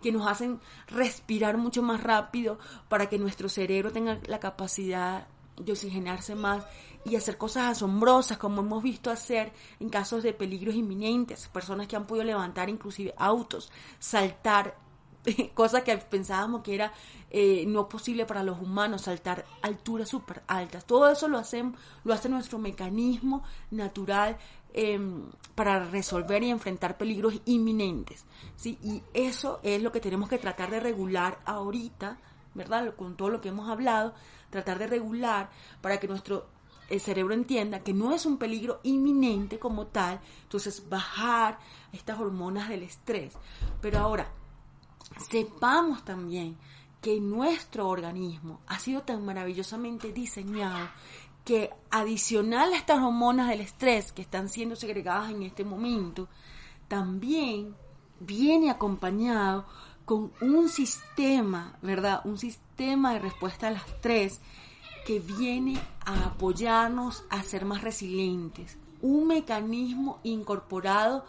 que 0.01 0.11
nos 0.11 0.27
hacen 0.27 0.59
respirar 0.87 1.57
mucho 1.57 1.81
más 1.81 2.03
rápido 2.03 2.59
para 2.89 3.09
que 3.09 3.17
nuestro 3.17 3.49
cerebro 3.49 3.91
tenga 3.91 4.19
la 4.27 4.39
capacidad 4.39 5.27
de 5.57 5.71
oxigenarse 5.71 6.35
más 6.35 6.65
y 7.05 7.15
hacer 7.15 7.37
cosas 7.37 7.71
asombrosas 7.71 8.37
como 8.37 8.61
hemos 8.61 8.83
visto 8.83 9.09
hacer 9.09 9.53
en 9.79 9.89
casos 9.89 10.23
de 10.23 10.33
peligros 10.33 10.75
inminentes, 10.75 11.47
personas 11.47 11.87
que 11.87 11.95
han 11.95 12.05
podido 12.05 12.25
levantar 12.25 12.69
inclusive 12.69 13.13
autos, 13.17 13.71
saltar 13.99 14.75
cosa 15.53 15.83
que 15.83 15.97
pensábamos 15.97 16.61
que 16.61 16.75
era 16.75 16.93
eh, 17.31 17.65
no 17.67 17.89
posible 17.89 18.25
para 18.25 18.43
los 18.43 18.59
humanos, 18.61 19.03
saltar 19.03 19.45
alturas 19.61 20.09
súper 20.09 20.43
altas. 20.47 20.85
Todo 20.85 21.09
eso 21.09 21.27
lo, 21.27 21.37
hacen, 21.37 21.75
lo 22.03 22.13
hace 22.13 22.29
nuestro 22.29 22.59
mecanismo 22.59 23.43
natural 23.71 24.37
em, 24.73 25.23
para 25.55 25.85
resolver 25.85 26.43
y 26.43 26.49
enfrentar 26.49 26.97
peligros 26.97 27.35
inminentes. 27.45 28.25
¿sí? 28.55 28.77
Y 28.83 29.03
eso 29.13 29.59
es 29.63 29.81
lo 29.81 29.91
que 29.91 29.99
tenemos 29.99 30.29
que 30.29 30.37
tratar 30.37 30.69
de 30.69 30.79
regular 30.79 31.39
ahorita, 31.45 32.17
¿verdad? 32.53 32.95
Con 32.95 33.17
todo 33.17 33.29
lo 33.29 33.41
que 33.41 33.49
hemos 33.49 33.69
hablado, 33.69 34.13
tratar 34.49 34.79
de 34.79 34.87
regular 34.87 35.49
para 35.81 35.99
que 35.99 36.07
nuestro 36.07 36.47
el 36.89 37.01
cerebro 37.01 37.33
entienda 37.33 37.79
que 37.79 37.93
no 37.93 38.13
es 38.13 38.27
un 38.27 38.37
peligro 38.37 38.79
inminente 38.83 39.57
como 39.57 39.87
tal, 39.87 40.19
entonces 40.43 40.87
bajar 40.87 41.57
estas 41.91 42.19
hormonas 42.19 42.69
del 42.69 42.83
estrés. 42.83 43.33
Pero 43.81 43.99
ahora, 43.99 44.29
sepamos 45.29 46.03
también 46.03 46.57
que 47.01 47.19
nuestro 47.19 47.87
organismo 47.87 48.61
ha 48.67 48.79
sido 48.79 49.01
tan 49.01 49.23
maravillosamente 49.23 50.11
diseñado 50.11 50.89
que 51.43 51.69
adicional 51.91 52.73
a 52.73 52.77
estas 52.77 52.97
hormonas 52.97 53.49
del 53.49 53.61
estrés 53.61 54.11
que 54.11 54.23
están 54.23 54.49
siendo 54.49 54.75
segregadas 54.75 55.29
en 55.29 55.43
este 55.43 55.63
momento, 55.63 56.27
también 56.87 57.75
viene 58.19 58.71
acompañado 58.71 59.65
con 60.05 60.31
un 60.41 60.69
sistema, 60.69 61.77
¿verdad? 61.81 62.21
Un 62.25 62.37
sistema 62.37 63.13
de 63.13 63.19
respuesta 63.19 63.67
al 63.67 63.75
estrés 63.75 64.41
que 65.05 65.19
viene 65.19 65.79
a 66.03 66.25
apoyarnos 66.25 67.23
a 67.29 67.43
ser 67.43 67.65
más 67.65 67.83
resilientes. 67.83 68.77
Un 69.01 69.27
mecanismo 69.27 70.19
incorporado 70.23 71.25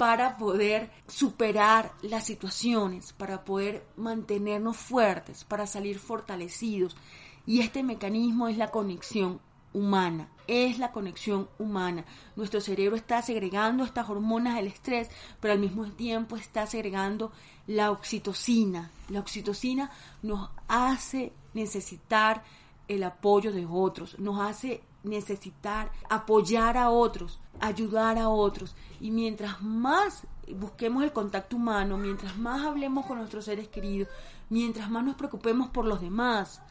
para 0.00 0.38
poder 0.38 0.90
superar 1.08 1.92
las 2.00 2.24
situaciones, 2.24 3.12
para 3.12 3.44
poder 3.44 3.86
mantenernos 3.98 4.78
fuertes, 4.78 5.44
para 5.44 5.66
salir 5.66 5.98
fortalecidos. 5.98 6.96
Y 7.44 7.60
este 7.60 7.82
mecanismo 7.82 8.48
es 8.48 8.56
la 8.56 8.70
conexión 8.70 9.42
humana, 9.74 10.30
es 10.46 10.78
la 10.78 10.90
conexión 10.90 11.50
humana. 11.58 12.06
Nuestro 12.34 12.62
cerebro 12.62 12.96
está 12.96 13.20
segregando 13.20 13.84
estas 13.84 14.08
hormonas 14.08 14.56
del 14.56 14.68
estrés, 14.68 15.10
pero 15.38 15.52
al 15.52 15.60
mismo 15.60 15.84
tiempo 15.90 16.36
está 16.36 16.66
segregando 16.66 17.30
la 17.66 17.90
oxitocina. 17.90 18.90
La 19.10 19.20
oxitocina 19.20 19.90
nos 20.22 20.48
hace 20.66 21.34
necesitar 21.52 22.42
el 22.88 23.02
apoyo 23.02 23.52
de 23.52 23.66
otros, 23.66 24.18
nos 24.18 24.40
hace 24.40 24.80
necesitar 25.02 25.90
apoyar 26.08 26.76
a 26.76 26.90
otros, 26.90 27.40
ayudar 27.60 28.18
a 28.18 28.28
otros. 28.28 28.74
Y 29.00 29.10
mientras 29.10 29.62
más 29.62 30.26
busquemos 30.54 31.02
el 31.02 31.12
contacto 31.12 31.56
humano, 31.56 31.96
mientras 31.96 32.36
más 32.36 32.64
hablemos 32.64 33.06
con 33.06 33.18
nuestros 33.18 33.44
seres 33.44 33.68
queridos, 33.68 34.08
mientras 34.48 34.90
más 34.90 35.04
nos 35.04 35.16
preocupemos 35.16 35.70
por 35.70 35.84
los 35.84 36.00
demás, 36.00 36.62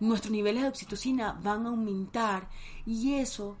nuestros 0.00 0.32
niveles 0.32 0.62
de 0.62 0.68
oxitocina 0.68 1.38
van 1.42 1.66
a 1.66 1.70
aumentar. 1.70 2.48
Y 2.86 3.14
eso, 3.14 3.56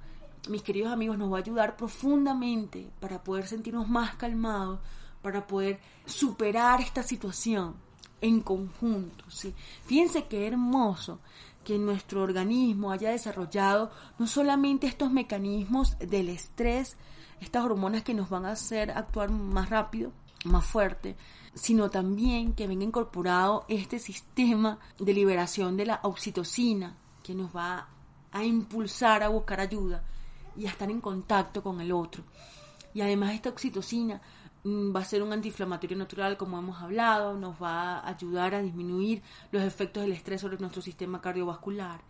mis 0.48 0.62
queridos 0.62 0.92
amigos, 0.92 1.18
nos 1.18 1.32
va 1.32 1.38
a 1.38 1.40
ayudar 1.40 1.76
profundamente 1.76 2.90
para 3.00 3.22
poder 3.22 3.46
sentirnos 3.46 3.88
más 3.88 4.16
calmados, 4.16 4.80
para 5.22 5.46
poder 5.46 5.80
superar 6.04 6.80
esta 6.80 7.02
situación 7.02 7.76
en 8.20 8.40
conjunto. 8.40 9.30
¿sí? 9.30 9.54
Fíjense 9.84 10.26
qué 10.26 10.46
hermoso 10.46 11.20
que 11.64 11.78
nuestro 11.78 12.22
organismo 12.22 12.92
haya 12.92 13.10
desarrollado 13.10 13.90
no 14.18 14.26
solamente 14.26 14.86
estos 14.86 15.10
mecanismos 15.10 15.98
del 15.98 16.28
estrés, 16.28 16.96
estas 17.40 17.64
hormonas 17.64 18.04
que 18.04 18.14
nos 18.14 18.30
van 18.30 18.46
a 18.46 18.52
hacer 18.52 18.90
actuar 18.90 19.30
más 19.30 19.70
rápido, 19.70 20.12
más 20.44 20.64
fuerte, 20.64 21.16
sino 21.54 21.90
también 21.90 22.52
que 22.52 22.66
venga 22.66 22.84
incorporado 22.84 23.64
este 23.68 23.98
sistema 23.98 24.78
de 24.98 25.12
liberación 25.12 25.76
de 25.76 25.86
la 25.86 26.00
oxitocina 26.02 26.96
que 27.22 27.34
nos 27.34 27.54
va 27.54 27.88
a 28.30 28.44
impulsar 28.44 29.22
a 29.22 29.28
buscar 29.28 29.60
ayuda 29.60 30.04
y 30.56 30.66
a 30.66 30.70
estar 30.70 30.90
en 30.90 31.00
contacto 31.00 31.62
con 31.62 31.80
el 31.80 31.92
otro. 31.92 32.24
Y 32.92 33.00
además 33.00 33.34
esta 33.34 33.48
oxitocina 33.48 34.20
va 34.66 35.00
a 35.00 35.04
ser 35.04 35.22
un 35.22 35.32
antiinflamatorio 35.32 35.96
natural, 35.96 36.36
como 36.36 36.58
hemos 36.58 36.80
hablado, 36.80 37.36
nos 37.36 37.60
va 37.62 37.98
a 37.98 38.08
ayudar 38.08 38.54
a 38.54 38.62
disminuir 38.62 39.22
los 39.52 39.62
efectos 39.62 40.02
del 40.02 40.12
estrés 40.12 40.40
sobre 40.40 40.58
nuestro 40.58 40.80
sistema 40.80 41.20
cardiovascular, 41.20 42.00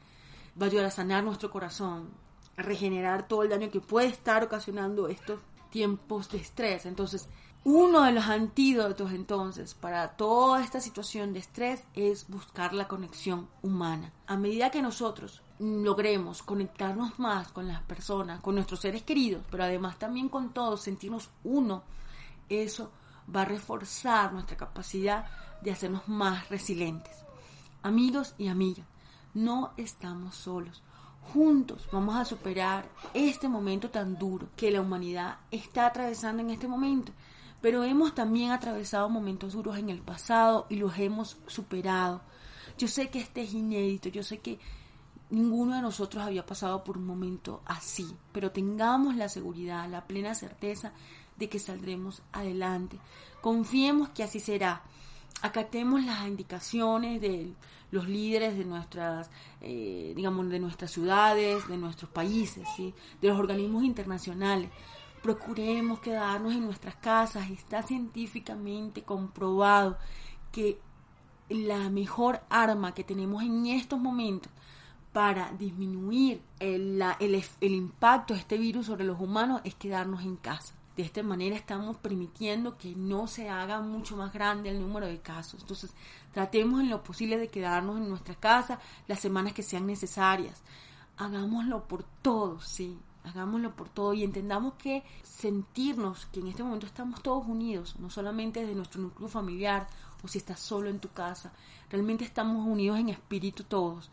va 0.60 0.66
a 0.66 0.68
ayudar 0.68 0.86
a 0.86 0.90
sanar 0.90 1.24
nuestro 1.24 1.50
corazón, 1.50 2.10
a 2.56 2.62
regenerar 2.62 3.26
todo 3.26 3.42
el 3.42 3.48
daño 3.48 3.70
que 3.70 3.80
puede 3.80 4.06
estar 4.06 4.44
ocasionando 4.44 5.08
estos 5.08 5.40
tiempos 5.70 6.30
de 6.30 6.38
estrés. 6.38 6.86
Entonces, 6.86 7.28
uno 7.64 8.02
de 8.02 8.12
los 8.12 8.26
antídotos 8.26 9.12
entonces 9.12 9.74
para 9.74 10.16
toda 10.16 10.62
esta 10.62 10.80
situación 10.80 11.32
de 11.32 11.38
estrés 11.38 11.82
es 11.94 12.28
buscar 12.28 12.74
la 12.74 12.86
conexión 12.86 13.48
humana. 13.62 14.12
A 14.26 14.36
medida 14.36 14.70
que 14.70 14.82
nosotros 14.82 15.42
logremos 15.58 16.42
conectarnos 16.42 17.18
más 17.18 17.50
con 17.52 17.66
las 17.66 17.82
personas, 17.82 18.40
con 18.40 18.54
nuestros 18.54 18.80
seres 18.80 19.02
queridos, 19.02 19.42
pero 19.50 19.64
además 19.64 19.98
también 19.98 20.28
con 20.28 20.52
todos, 20.52 20.82
sentirnos 20.82 21.30
uno, 21.42 21.82
eso 22.48 22.90
va 23.34 23.42
a 23.42 23.46
reforzar 23.46 24.32
nuestra 24.32 24.56
capacidad 24.56 25.26
de 25.62 25.70
hacernos 25.70 26.08
más 26.08 26.48
resilientes. 26.48 27.24
Amigos 27.82 28.34
y 28.38 28.48
amigas, 28.48 28.86
no 29.34 29.72
estamos 29.76 30.36
solos. 30.36 30.82
Juntos 31.32 31.88
vamos 31.90 32.16
a 32.16 32.24
superar 32.24 32.88
este 33.14 33.48
momento 33.48 33.90
tan 33.90 34.18
duro 34.18 34.48
que 34.56 34.70
la 34.70 34.80
humanidad 34.80 35.38
está 35.50 35.86
atravesando 35.86 36.42
en 36.42 36.50
este 36.50 36.68
momento 36.68 37.12
pero 37.64 37.82
hemos 37.82 38.14
también 38.14 38.50
atravesado 38.50 39.08
momentos 39.08 39.54
duros 39.54 39.78
en 39.78 39.88
el 39.88 40.02
pasado 40.02 40.66
y 40.68 40.76
los 40.76 40.98
hemos 40.98 41.38
superado. 41.46 42.20
Yo 42.76 42.88
sé 42.88 43.08
que 43.08 43.20
este 43.20 43.40
es 43.40 43.54
inédito, 43.54 44.10
yo 44.10 44.22
sé 44.22 44.40
que 44.40 44.58
ninguno 45.30 45.74
de 45.74 45.80
nosotros 45.80 46.22
había 46.22 46.44
pasado 46.44 46.84
por 46.84 46.98
un 46.98 47.06
momento 47.06 47.62
así, 47.64 48.06
pero 48.32 48.50
tengamos 48.50 49.16
la 49.16 49.30
seguridad, 49.30 49.88
la 49.88 50.06
plena 50.06 50.34
certeza 50.34 50.92
de 51.36 51.48
que 51.48 51.58
saldremos 51.58 52.22
adelante. 52.32 52.98
Confiemos 53.40 54.08
que 54.10 54.22
así 54.22 54.40
será. 54.40 54.82
Acatemos 55.42 56.04
las 56.04 56.26
indicaciones 56.26 57.20
de 57.20 57.52
los 57.90 58.08
líderes 58.08 58.56
de 58.56 58.64
nuestras, 58.64 59.30
eh, 59.60 60.12
digamos, 60.16 60.48
de 60.48 60.58
nuestras 60.58 60.90
ciudades, 60.90 61.66
de 61.68 61.76
nuestros 61.76 62.10
países, 62.10 62.66
de 62.78 63.28
los 63.28 63.38
organismos 63.38 63.84
internacionales 63.84 64.70
procuremos 65.24 66.00
quedarnos 66.00 66.52
en 66.52 66.66
nuestras 66.66 66.96
casas. 66.96 67.48
Está 67.48 67.82
científicamente 67.82 69.04
comprobado 69.04 69.96
que 70.52 70.78
la 71.48 71.88
mejor 71.88 72.42
arma 72.50 72.92
que 72.92 73.04
tenemos 73.04 73.42
en 73.42 73.64
estos 73.64 73.98
momentos 73.98 74.52
para 75.14 75.50
disminuir 75.52 76.42
el, 76.58 77.02
impacto 77.62 78.34
de 78.34 78.40
este 78.40 78.58
virus 78.58 78.84
sobre 78.84 79.04
los 79.04 79.18
humanos 79.18 79.62
es 79.64 79.74
quedarnos 79.76 80.22
en 80.24 80.36
casa. 80.36 80.74
De 80.96 81.02
esta 81.02 81.22
manera 81.22 81.56
estamos 81.56 81.96
permitiendo 81.96 82.76
que 82.78 82.94
no 82.94 83.26
se 83.26 83.48
haga 83.48 83.80
mucho 83.80 84.16
más 84.16 84.32
grande 84.32 84.68
el 84.70 84.80
número 84.80 85.06
de 85.06 85.20
casos. 85.20 85.60
Entonces, 85.62 85.92
tratemos 86.32 86.80
en 86.80 86.90
lo 86.90 87.02
posible 87.02 87.36
de 87.36 87.48
quedarnos 87.48 87.96
en 87.96 88.08
nuestra 88.08 88.34
casa 88.34 88.78
las 89.08 89.20
semanas 89.20 89.54
que 89.54 89.62
sean 89.62 89.86
necesarias. 89.86 90.62
Hagámoslo 91.16 91.88
por 91.88 92.04
todos, 92.22 92.66
sí 92.66 92.98
hagámoslo 93.24 93.74
por 93.74 93.88
todo 93.88 94.14
y 94.14 94.22
entendamos 94.22 94.74
que 94.74 95.02
sentirnos 95.22 96.26
que 96.26 96.40
en 96.40 96.48
este 96.48 96.62
momento 96.62 96.86
estamos 96.86 97.22
todos 97.22 97.46
unidos, 97.46 97.96
no 97.98 98.10
solamente 98.10 98.60
desde 98.60 98.74
nuestro 98.74 99.00
núcleo 99.00 99.28
familiar 99.28 99.88
o 100.22 100.28
si 100.28 100.38
estás 100.38 100.60
solo 100.60 100.88
en 100.90 101.00
tu 101.00 101.08
casa, 101.08 101.52
realmente 101.90 102.24
estamos 102.24 102.66
unidos 102.66 102.98
en 102.98 103.08
espíritu 103.08 103.64
todos 103.64 104.10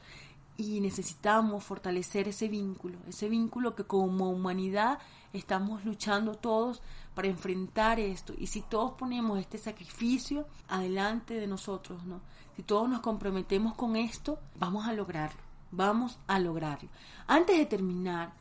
y 0.58 0.80
necesitamos 0.80 1.64
fortalecer 1.64 2.30
ese 2.30 2.48
vínculo, 2.48 2.98
ese 3.08 3.28
vínculo 3.30 3.76
que 3.76 3.84
como 3.84 4.30
humanidad 4.30 5.00
estamos 5.34 5.86
luchando 5.86 6.36
todos 6.36 6.82
para 7.14 7.28
enfrentar 7.28 8.00
esto 8.00 8.34
y 8.38 8.48
si 8.48 8.62
todos 8.62 8.94
ponemos 8.94 9.40
este 9.40 9.58
sacrificio 9.58 10.48
adelante 10.68 11.36
de 11.36 11.48
nosotros, 11.48 12.04
¿no? 12.06 12.22
Si 12.56 12.64
todos 12.64 12.90
nos 12.90 13.02
comprometemos 13.02 13.74
con 13.76 13.96
esto, 13.96 14.40
vamos 14.60 14.88
a 14.88 14.94
lograrlo, 14.94 15.40
vamos 15.72 16.20
a 16.28 16.40
lograrlo. 16.40 16.90
Antes 17.28 17.58
de 17.58 17.66
terminar, 17.66 18.34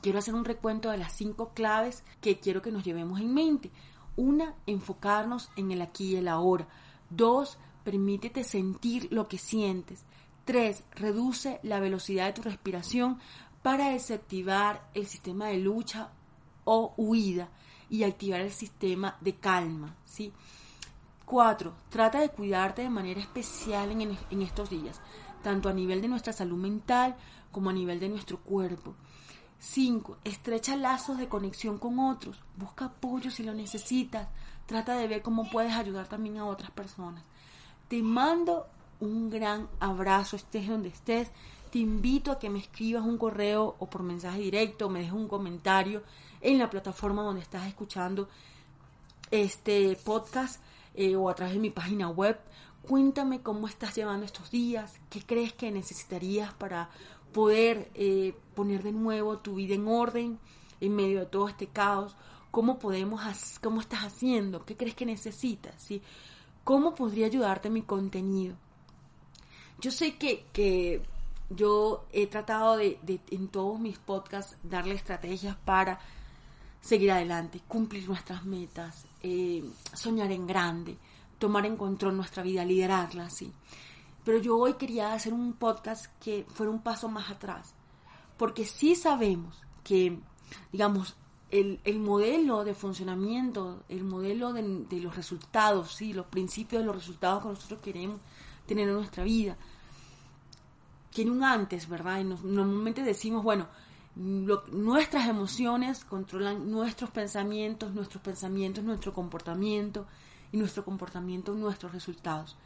quiero 0.00 0.18
hacer 0.18 0.34
un 0.34 0.44
recuento 0.44 0.90
de 0.90 0.98
las 0.98 1.12
cinco 1.12 1.50
claves 1.54 2.04
que 2.20 2.38
quiero 2.38 2.62
que 2.62 2.72
nos 2.72 2.84
llevemos 2.84 3.20
en 3.20 3.32
mente. 3.32 3.70
Una, 4.16 4.54
enfocarnos 4.66 5.50
en 5.56 5.72
el 5.72 5.82
aquí 5.82 6.12
y 6.12 6.16
el 6.16 6.28
ahora. 6.28 6.66
Dos, 7.10 7.58
permítete 7.84 8.44
sentir 8.44 9.08
lo 9.10 9.28
que 9.28 9.38
sientes. 9.38 10.04
Tres, 10.44 10.84
reduce 10.94 11.58
la 11.62 11.80
velocidad 11.80 12.26
de 12.26 12.32
tu 12.34 12.42
respiración 12.42 13.18
para 13.64 13.88
desactivar 13.88 14.90
el 14.92 15.06
sistema 15.06 15.46
de 15.46 15.56
lucha 15.56 16.10
o 16.64 16.92
huida 16.98 17.48
y 17.88 18.02
activar 18.02 18.42
el 18.42 18.52
sistema 18.52 19.16
de 19.22 19.36
calma. 19.36 19.96
¿sí? 20.04 20.34
Cuatro, 21.24 21.72
trata 21.88 22.20
de 22.20 22.28
cuidarte 22.28 22.82
de 22.82 22.90
manera 22.90 23.20
especial 23.20 23.90
en, 23.90 24.18
en 24.30 24.42
estos 24.42 24.68
días, 24.68 25.00
tanto 25.42 25.70
a 25.70 25.72
nivel 25.72 26.02
de 26.02 26.08
nuestra 26.08 26.34
salud 26.34 26.58
mental 26.58 27.16
como 27.50 27.70
a 27.70 27.72
nivel 27.72 27.98
de 28.00 28.10
nuestro 28.10 28.38
cuerpo. 28.38 28.96
5. 29.60 30.18
Estrecha 30.24 30.76
lazos 30.76 31.16
de 31.16 31.30
conexión 31.30 31.78
con 31.78 31.98
otros. 31.98 32.44
Busca 32.58 32.84
apoyo 32.84 33.30
si 33.30 33.44
lo 33.44 33.54
necesitas. 33.54 34.28
Trata 34.66 34.94
de 34.94 35.08
ver 35.08 35.22
cómo 35.22 35.48
puedes 35.48 35.72
ayudar 35.72 36.06
también 36.06 36.36
a 36.36 36.44
otras 36.44 36.70
personas. 36.70 37.24
Te 37.88 38.02
mando 38.02 38.66
un 39.00 39.30
gran 39.30 39.70
abrazo, 39.80 40.36
estés 40.36 40.68
donde 40.68 40.90
estés. 40.90 41.30
Te 41.74 41.80
invito 41.80 42.30
a 42.30 42.38
que 42.38 42.50
me 42.50 42.60
escribas 42.60 43.02
un 43.02 43.18
correo 43.18 43.74
o 43.80 43.90
por 43.90 44.04
mensaje 44.04 44.40
directo, 44.42 44.86
o 44.86 44.88
me 44.88 45.00
dejes 45.00 45.12
un 45.12 45.26
comentario 45.26 46.04
en 46.40 46.58
la 46.58 46.70
plataforma 46.70 47.24
donde 47.24 47.40
estás 47.40 47.66
escuchando 47.66 48.28
este 49.32 49.98
podcast 50.04 50.62
eh, 50.94 51.16
o 51.16 51.28
a 51.28 51.34
través 51.34 51.54
de 51.54 51.58
mi 51.58 51.70
página 51.70 52.08
web. 52.08 52.38
Cuéntame 52.82 53.42
cómo 53.42 53.66
estás 53.66 53.92
llevando 53.96 54.24
estos 54.24 54.52
días, 54.52 55.00
qué 55.10 55.22
crees 55.22 55.52
que 55.52 55.72
necesitarías 55.72 56.54
para 56.54 56.90
poder 57.32 57.90
eh, 57.94 58.36
poner 58.54 58.84
de 58.84 58.92
nuevo 58.92 59.38
tu 59.38 59.56
vida 59.56 59.74
en 59.74 59.88
orden 59.88 60.38
en 60.80 60.94
medio 60.94 61.18
de 61.18 61.26
todo 61.26 61.48
este 61.48 61.66
caos, 61.66 62.14
cómo 62.52 62.78
podemos, 62.78 63.20
cómo 63.60 63.80
estás 63.80 64.04
haciendo, 64.04 64.64
qué 64.64 64.76
crees 64.76 64.94
que 64.94 65.06
necesitas, 65.06 65.88
cómo 66.62 66.94
podría 66.94 67.26
ayudarte 67.26 67.68
mi 67.68 67.82
contenido. 67.82 68.54
Yo 69.80 69.90
sé 69.90 70.14
que, 70.14 70.46
que 70.52 71.02
yo 71.56 72.06
he 72.12 72.26
tratado 72.26 72.76
de, 72.76 72.98
en 73.30 73.48
todos 73.48 73.78
mis 73.78 73.98
podcasts 73.98 74.56
darle 74.62 74.94
estrategias 74.94 75.56
para 75.56 75.98
seguir 76.80 77.12
adelante, 77.12 77.60
cumplir 77.66 78.08
nuestras 78.08 78.44
metas, 78.44 79.06
eh, 79.22 79.64
soñar 79.92 80.30
en 80.32 80.46
grande, 80.46 80.96
tomar 81.38 81.66
en 81.66 81.76
control 81.76 82.16
nuestra 82.16 82.42
vida, 82.42 82.64
liderarla, 82.64 83.30
¿sí? 83.30 83.52
Pero 84.24 84.38
yo 84.38 84.56
hoy 84.56 84.74
quería 84.74 85.12
hacer 85.12 85.32
un 85.32 85.52
podcast 85.54 86.06
que 86.20 86.46
fuera 86.48 86.72
un 86.72 86.82
paso 86.82 87.08
más 87.08 87.30
atrás, 87.30 87.74
porque 88.36 88.64
sí 88.64 88.94
sabemos 88.94 89.62
que, 89.82 90.18
digamos, 90.72 91.16
el, 91.50 91.98
modelo 92.00 92.64
de 92.64 92.74
funcionamiento, 92.74 93.84
el 93.88 94.02
modelo 94.02 94.52
de, 94.52 95.00
los 95.00 95.14
resultados, 95.14 95.94
sí, 95.94 96.12
los 96.12 96.26
principios 96.26 96.82
de 96.82 96.86
los 96.86 96.96
resultados 96.96 97.42
que 97.42 97.48
nosotros 97.50 97.80
queremos 97.80 98.20
tener 98.66 98.88
en 98.88 98.94
nuestra 98.94 99.22
vida, 99.22 99.56
tiene 101.14 101.30
un 101.30 101.42
antes, 101.42 101.88
¿verdad? 101.88 102.20
Y 102.20 102.24
normalmente 102.24 103.02
decimos, 103.02 103.42
bueno, 103.42 103.68
nuestras 104.16 105.26
emociones 105.28 106.04
controlan 106.04 106.70
nuestros 106.70 107.10
pensamientos, 107.10 107.94
nuestros 107.94 108.22
pensamientos, 108.22 108.84
nuestro 108.84 109.14
comportamiento 109.14 110.06
y 110.52 110.58
nuestro 110.58 110.84
comportamiento, 110.84 111.54
nuestros 111.54 111.92
resultados 111.92 112.56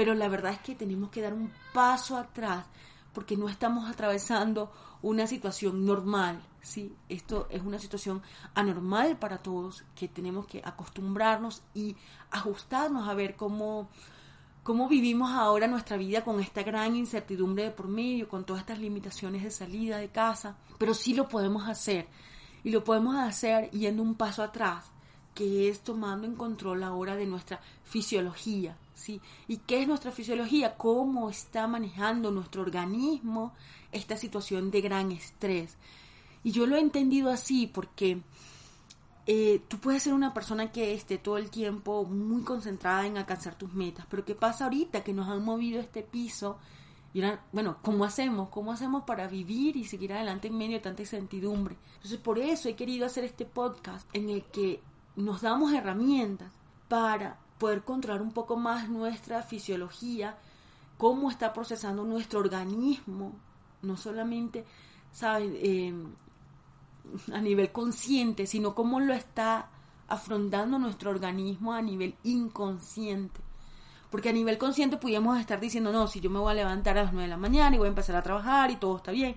pero 0.00 0.14
la 0.14 0.28
verdad 0.28 0.52
es 0.52 0.60
que 0.60 0.74
tenemos 0.74 1.10
que 1.10 1.20
dar 1.20 1.34
un 1.34 1.52
paso 1.72 2.16
atrás 2.16 2.64
porque 3.12 3.36
no 3.36 3.48
estamos 3.48 3.90
atravesando 3.90 4.72
una 5.02 5.26
situación 5.26 5.84
normal, 5.84 6.40
¿sí? 6.62 6.94
Esto 7.08 7.46
es 7.50 7.62
una 7.62 7.78
situación 7.78 8.22
anormal 8.54 9.18
para 9.18 9.38
todos 9.38 9.84
que 9.94 10.08
tenemos 10.08 10.46
que 10.46 10.62
acostumbrarnos 10.64 11.62
y 11.74 11.96
ajustarnos 12.30 13.08
a 13.08 13.14
ver 13.14 13.36
cómo, 13.36 13.88
cómo 14.62 14.88
vivimos 14.88 15.30
ahora 15.30 15.66
nuestra 15.66 15.96
vida 15.96 16.22
con 16.22 16.40
esta 16.40 16.62
gran 16.62 16.96
incertidumbre 16.96 17.64
de 17.64 17.70
por 17.70 17.88
medio, 17.88 18.28
con 18.28 18.44
todas 18.44 18.60
estas 18.60 18.78
limitaciones 18.78 19.42
de 19.42 19.50
salida 19.50 19.98
de 19.98 20.08
casa, 20.08 20.56
pero 20.78 20.94
sí 20.94 21.14
lo 21.14 21.28
podemos 21.28 21.68
hacer 21.68 22.06
y 22.62 22.70
lo 22.70 22.84
podemos 22.84 23.16
hacer 23.16 23.70
yendo 23.70 24.02
un 24.02 24.14
paso 24.14 24.42
atrás, 24.42 24.84
que 25.34 25.68
es 25.68 25.80
tomando 25.80 26.26
en 26.26 26.36
control 26.36 26.82
ahora 26.82 27.16
de 27.16 27.26
nuestra 27.26 27.60
fisiología, 27.84 28.76
¿sí? 28.94 29.20
¿Y 29.48 29.58
qué 29.58 29.82
es 29.82 29.88
nuestra 29.88 30.10
fisiología? 30.10 30.76
¿Cómo 30.76 31.30
está 31.30 31.66
manejando 31.66 32.30
nuestro 32.30 32.62
organismo 32.62 33.54
esta 33.92 34.16
situación 34.16 34.70
de 34.70 34.80
gran 34.82 35.12
estrés? 35.12 35.76
Y 36.42 36.52
yo 36.52 36.66
lo 36.66 36.76
he 36.76 36.80
entendido 36.80 37.30
así 37.30 37.66
porque 37.66 38.20
eh, 39.26 39.62
tú 39.68 39.78
puedes 39.78 40.02
ser 40.02 40.14
una 40.14 40.32
persona 40.32 40.72
que 40.72 40.94
esté 40.94 41.18
todo 41.18 41.36
el 41.36 41.50
tiempo 41.50 42.04
muy 42.04 42.42
concentrada 42.42 43.06
en 43.06 43.18
alcanzar 43.18 43.56
tus 43.56 43.72
metas, 43.72 44.06
pero 44.08 44.24
¿qué 44.24 44.34
pasa 44.34 44.64
ahorita 44.64 45.04
que 45.04 45.12
nos 45.12 45.28
han 45.28 45.44
movido 45.44 45.80
este 45.80 46.02
piso 46.02 46.58
Y 47.12 47.22
bueno, 47.52 47.78
¿cómo 47.82 48.04
hacemos? 48.04 48.48
¿Cómo 48.48 48.72
hacemos 48.72 49.04
para 49.04 49.26
vivir 49.26 49.76
y 49.76 49.84
seguir 49.84 50.12
adelante 50.12 50.48
en 50.48 50.56
medio 50.56 50.76
de 50.76 50.82
tanta 50.82 51.02
incertidumbre? 51.02 51.76
Entonces, 51.96 52.18
por 52.18 52.38
eso 52.38 52.68
he 52.68 52.76
querido 52.76 53.06
hacer 53.06 53.24
este 53.24 53.44
podcast 53.44 54.08
en 54.14 54.30
el 54.30 54.44
que 54.44 54.80
nos 55.16 55.42
damos 55.42 55.72
herramientas 55.72 56.52
para 56.88 57.38
poder 57.58 57.82
controlar 57.82 58.22
un 58.22 58.32
poco 58.32 58.56
más 58.56 58.88
nuestra 58.88 59.42
fisiología, 59.42 60.38
cómo 60.96 61.30
está 61.30 61.52
procesando 61.52 62.04
nuestro 62.04 62.40
organismo, 62.40 63.32
no 63.82 63.96
solamente, 63.96 64.64
¿saben? 65.12 65.54
Eh, 65.56 65.94
a 67.32 67.40
nivel 67.40 67.72
consciente, 67.72 68.46
sino 68.46 68.74
cómo 68.74 69.00
lo 69.00 69.12
está 69.14 69.68
afrontando 70.08 70.78
nuestro 70.78 71.10
organismo 71.10 71.72
a 71.72 71.82
nivel 71.82 72.14
inconsciente. 72.24 73.40
Porque 74.10 74.30
a 74.30 74.32
nivel 74.32 74.58
consciente 74.58 74.96
pudiéramos 74.96 75.38
estar 75.38 75.60
diciendo, 75.60 75.92
no, 75.92 76.08
si 76.08 76.20
yo 76.20 76.30
me 76.30 76.40
voy 76.40 76.50
a 76.50 76.54
levantar 76.54 76.98
a 76.98 77.04
las 77.04 77.12
9 77.12 77.28
de 77.28 77.30
la 77.30 77.36
mañana 77.36 77.76
y 77.76 77.78
voy 77.78 77.86
a 77.86 77.90
empezar 77.90 78.16
a 78.16 78.22
trabajar 78.22 78.70
y 78.70 78.76
todo 78.76 78.96
está 78.96 79.12
bien. 79.12 79.36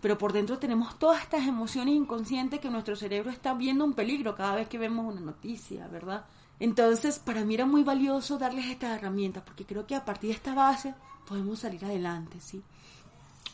Pero 0.00 0.18
por 0.18 0.32
dentro 0.32 0.58
tenemos 0.58 0.98
todas 0.98 1.22
estas 1.22 1.46
emociones 1.46 1.94
inconscientes 1.94 2.58
que 2.58 2.70
nuestro 2.70 2.96
cerebro 2.96 3.30
está 3.30 3.54
viendo 3.54 3.84
un 3.84 3.92
peligro 3.92 4.34
cada 4.34 4.56
vez 4.56 4.68
que 4.68 4.78
vemos 4.78 5.06
una 5.06 5.20
noticia, 5.20 5.86
¿verdad? 5.88 6.24
Entonces, 6.58 7.18
para 7.18 7.44
mí 7.44 7.54
era 7.54 7.66
muy 7.66 7.84
valioso 7.84 8.36
darles 8.36 8.66
estas 8.66 8.98
herramientas, 8.98 9.42
porque 9.44 9.64
creo 9.64 9.86
que 9.86 9.94
a 9.94 10.04
partir 10.04 10.30
de 10.30 10.36
esta 10.36 10.54
base 10.54 10.94
podemos 11.26 11.60
salir 11.60 11.84
adelante, 11.84 12.40
¿sí? 12.40 12.62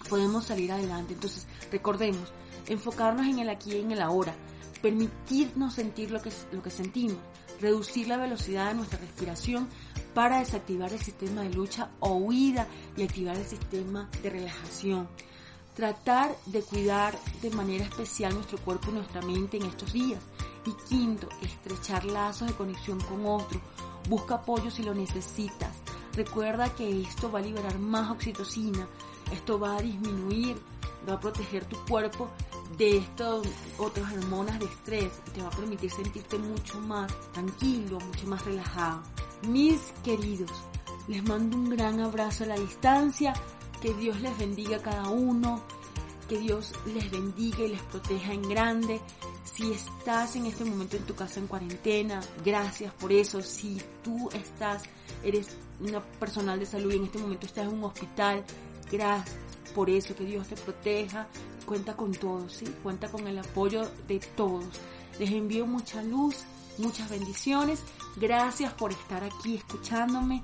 Podemos 0.09 0.45
salir 0.45 0.73
adelante. 0.73 1.15
Entonces, 1.15 1.47
recordemos, 1.71 2.33
enfocarnos 2.69 3.27
en 3.27 3.39
el 3.39 3.49
aquí 3.49 3.73
y 3.73 3.81
en 3.81 3.93
el 3.93 4.03
ahora, 4.03 4.35
permitirnos 4.83 5.75
sentir 5.75 6.11
lo 6.11 6.21
que, 6.21 6.31
lo 6.53 6.63
que 6.63 6.71
sentimos, 6.71 7.19
reducir 7.61 8.09
la 8.09 8.17
velocidad 8.17 8.69
de 8.69 8.75
nuestra 8.75 8.99
respiración 8.99 9.69
para 10.15 10.39
desactivar 10.39 10.93
el 10.93 11.01
sistema 11.01 11.43
de 11.43 11.51
lucha 11.51 11.91
o 12.01 12.15
huida 12.15 12.67
y 12.97 13.03
activar 13.03 13.37
el 13.37 13.47
sistema 13.47 14.09
de 14.23 14.31
relajación. 14.31 15.09
Tratar 15.75 16.35
de 16.47 16.63
cuidar 16.63 17.19
de 17.43 17.51
manera 17.51 17.85
especial 17.85 18.33
nuestro 18.33 18.57
cuerpo 18.59 18.91
y 18.91 18.95
nuestra 18.95 19.21
mente 19.21 19.59
en 19.59 19.67
estos 19.67 19.93
días. 19.93 20.23
Y 20.65 20.73
quinto, 20.89 21.29
estrechar 21.43 22.07
lazos 22.07 22.49
de 22.49 22.55
conexión 22.55 22.99
con 23.01 23.27
otro. 23.27 23.61
Busca 24.09 24.37
apoyo 24.37 24.71
si 24.71 24.83
lo 24.83 24.95
necesitas. 24.95 25.77
Recuerda 26.15 26.75
que 26.75 27.03
esto 27.03 27.31
va 27.31 27.41
a 27.41 27.43
liberar 27.43 27.79
más 27.79 28.11
oxitocina. 28.11 28.89
Esto 29.31 29.61
va 29.61 29.77
a 29.77 29.83
disminuir, 29.83 30.57
va 31.07 31.15
a 31.15 31.21
proteger 31.21 31.67
tu 31.67 31.77
cuerpo 31.85 32.31
de 32.77 32.99
estas 32.99 33.43
otras 33.79 34.13
hormonas 34.13 34.59
de 34.59 34.67
estrés 34.67 35.13
te 35.35 35.43
va 35.43 35.49
a 35.49 35.51
permitir 35.51 35.91
sentirte 35.91 36.39
mucho 36.39 36.79
más 36.81 37.13
tranquilo, 37.33 37.99
mucho 38.01 38.27
más 38.27 38.45
relajado. 38.45 39.03
Mis 39.49 39.81
queridos, 40.05 40.51
les 41.09 41.23
mando 41.23 41.57
un 41.57 41.71
gran 41.71 42.01
abrazo 42.01 42.45
a 42.45 42.49
la 42.49 42.59
distancia, 42.59 43.33
que 43.81 43.95
Dios 43.95 44.21
les 44.21 44.37
bendiga 44.39 44.77
a 44.77 44.83
cada 44.83 45.09
uno, 45.09 45.63
que 46.29 46.39
Dios 46.39 46.73
les 46.87 47.11
bendiga 47.11 47.61
y 47.61 47.69
les 47.69 47.83
proteja 47.83 48.33
en 48.33 48.43
grande. 48.43 49.01
Si 49.45 49.73
estás 49.73 50.37
en 50.37 50.47
este 50.47 50.65
momento 50.65 50.97
en 50.97 51.05
tu 51.05 51.15
casa 51.15 51.41
en 51.41 51.47
cuarentena, 51.47 52.21
gracias 52.45 52.93
por 52.95 53.13
eso. 53.13 53.41
Si 53.43 53.81
tú 54.03 54.29
estás, 54.33 54.83
eres 55.23 55.49
una 55.81 56.01
personal 56.01 56.59
de 56.59 56.67
salud 56.67 56.93
y 56.93 56.97
en 56.97 57.05
este 57.05 57.19
momento 57.19 57.47
estás 57.47 57.67
en 57.67 57.75
un 57.75 57.85
hospital, 57.85 58.45
gracias 58.91 59.46
por 59.75 59.91
eso, 59.91 60.15
que 60.15 60.25
Dios 60.25 60.47
te 60.49 60.57
proteja, 60.57 61.29
cuenta 61.65 61.97
con 61.97 62.13
todos, 62.13 62.53
¿sí? 62.53 62.67
Cuenta 62.83 63.09
con 63.09 63.27
el 63.27 63.39
apoyo 63.39 63.89
de 64.07 64.19
todos. 64.19 64.65
Les 65.19 65.31
envío 65.31 65.67
mucha 65.67 66.03
luz, 66.03 66.45
muchas 66.79 67.11
bendiciones. 67.11 67.83
Gracias 68.17 68.73
por 68.75 68.93
estar 68.93 69.25
aquí 69.25 69.57
escuchándome. 69.57 70.43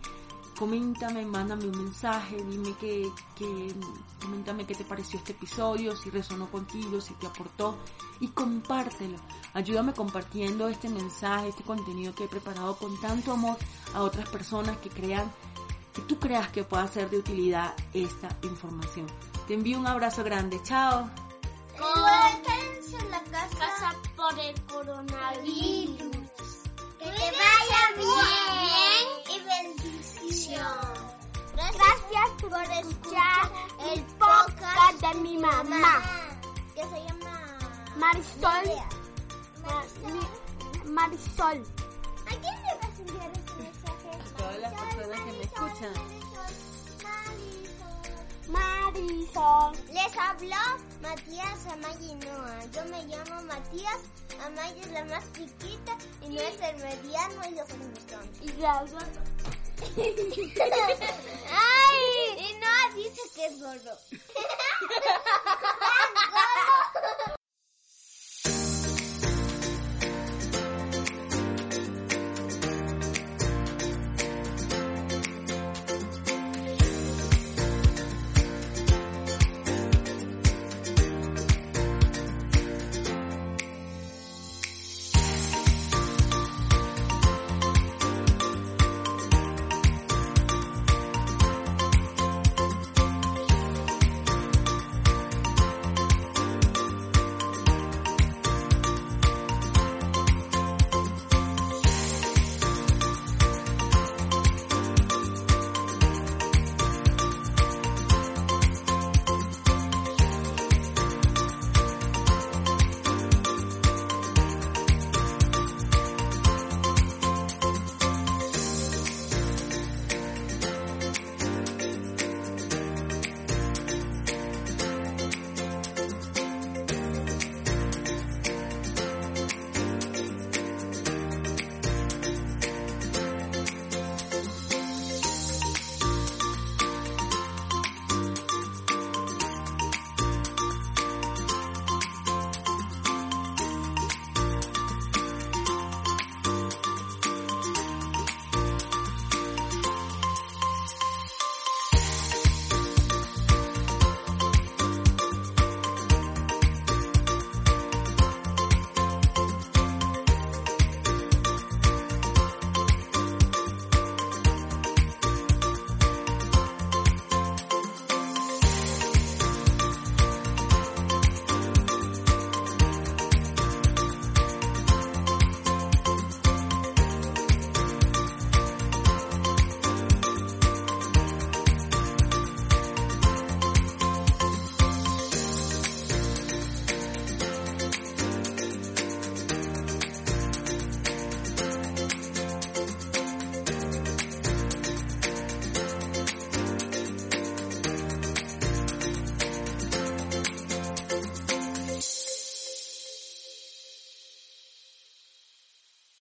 Coméntame, 0.59 1.25
mándame 1.25 1.65
un 1.65 1.85
mensaje, 1.85 2.37
dime 2.37 2.75
que, 2.79 3.11
que, 3.37 3.75
coméntame 4.23 4.65
qué 4.65 4.75
te 4.75 4.85
pareció 4.85 5.19
este 5.19 5.33
episodio, 5.33 5.97
si 5.97 6.11
resonó 6.11 6.49
contigo, 6.51 7.01
si 7.01 7.15
te 7.15 7.27
aportó 7.27 7.79
y 8.21 8.29
compártelo. 8.29 9.17
Ayúdame 9.55 9.93
compartiendo 9.93 10.69
este 10.69 10.89
mensaje, 10.89 11.49
este 11.49 11.65
contenido 11.65 12.15
que 12.15 12.25
he 12.25 12.29
preparado 12.29 12.77
con 12.77 13.01
tanto 13.01 13.33
amor 13.33 13.57
a 13.95 14.03
otras 14.03 14.29
personas 14.29 14.77
que 14.77 14.91
crean 14.91 15.33
que 15.95 16.03
tú 16.03 16.19
creas 16.19 16.49
que 16.51 16.65
pueda 16.65 16.87
ser 16.89 17.11
de 17.11 17.19
utilidad 17.19 17.75
esta 17.93 18.29
información. 18.43 19.07
Te 19.47 19.55
envío 19.55 19.79
un 19.79 19.87
abrazo 19.87 20.25
grande. 20.25 20.61
Chao. 20.63 21.11
en 21.79 23.11
la 23.11 23.23
casa, 23.25 23.95
por 24.17 24.39
el 24.39 24.61
coronavirus. 24.63 26.17
Que 26.99 27.11
te 27.11 27.33
vaya 27.41 27.83
bien 27.97 29.09
y 29.29 29.41
bendición. 29.45 30.79
Gracias 31.55 32.31
por 32.41 32.63
escuchar 32.63 33.53
el 33.93 34.03
podcast 34.19 35.01
de 35.01 35.15
mi 35.21 35.39
mamá. 35.39 36.03
Que 36.75 36.83
se 36.83 37.05
llama 37.05 37.59
Marisol. 37.97 38.69
Marisol. 40.87 41.65
¿A 42.27 42.31
quién 42.31 42.55
le 42.63 42.75
vas 42.81 42.99
a 42.99 43.01
enviar 43.01 43.42
todas 44.53 44.73
las 44.73 44.95
personas 44.95 45.21
que 45.21 45.33
me 45.33 45.43
escuchan. 45.45 45.93
Marisol. 48.49 49.73
Les 49.93 50.17
habló 50.17 50.57
Matías 51.01 51.67
Amaya 51.67 52.15
Noa. 52.17 52.65
Yo 52.73 52.85
me 52.87 53.05
llamo 53.05 53.43
Matías. 53.45 54.01
Amaya 54.45 54.81
es 54.81 54.91
la 54.91 55.05
más 55.05 55.25
chiquita 55.33 55.97
y 56.21 56.29
no 56.29 56.41
es 56.41 56.61
el 56.61 56.77
mediano 56.77 57.49
y 57.49 57.55
yo 57.57 57.65
soy 57.67 57.79
Y 58.43 58.53
la 58.61 58.85
¡Ay! 61.55 62.01
Y 62.39 62.55
no 62.61 62.95
dice 62.97 63.21
que 63.35 63.47
es 63.47 63.61
gordo. 63.61 63.99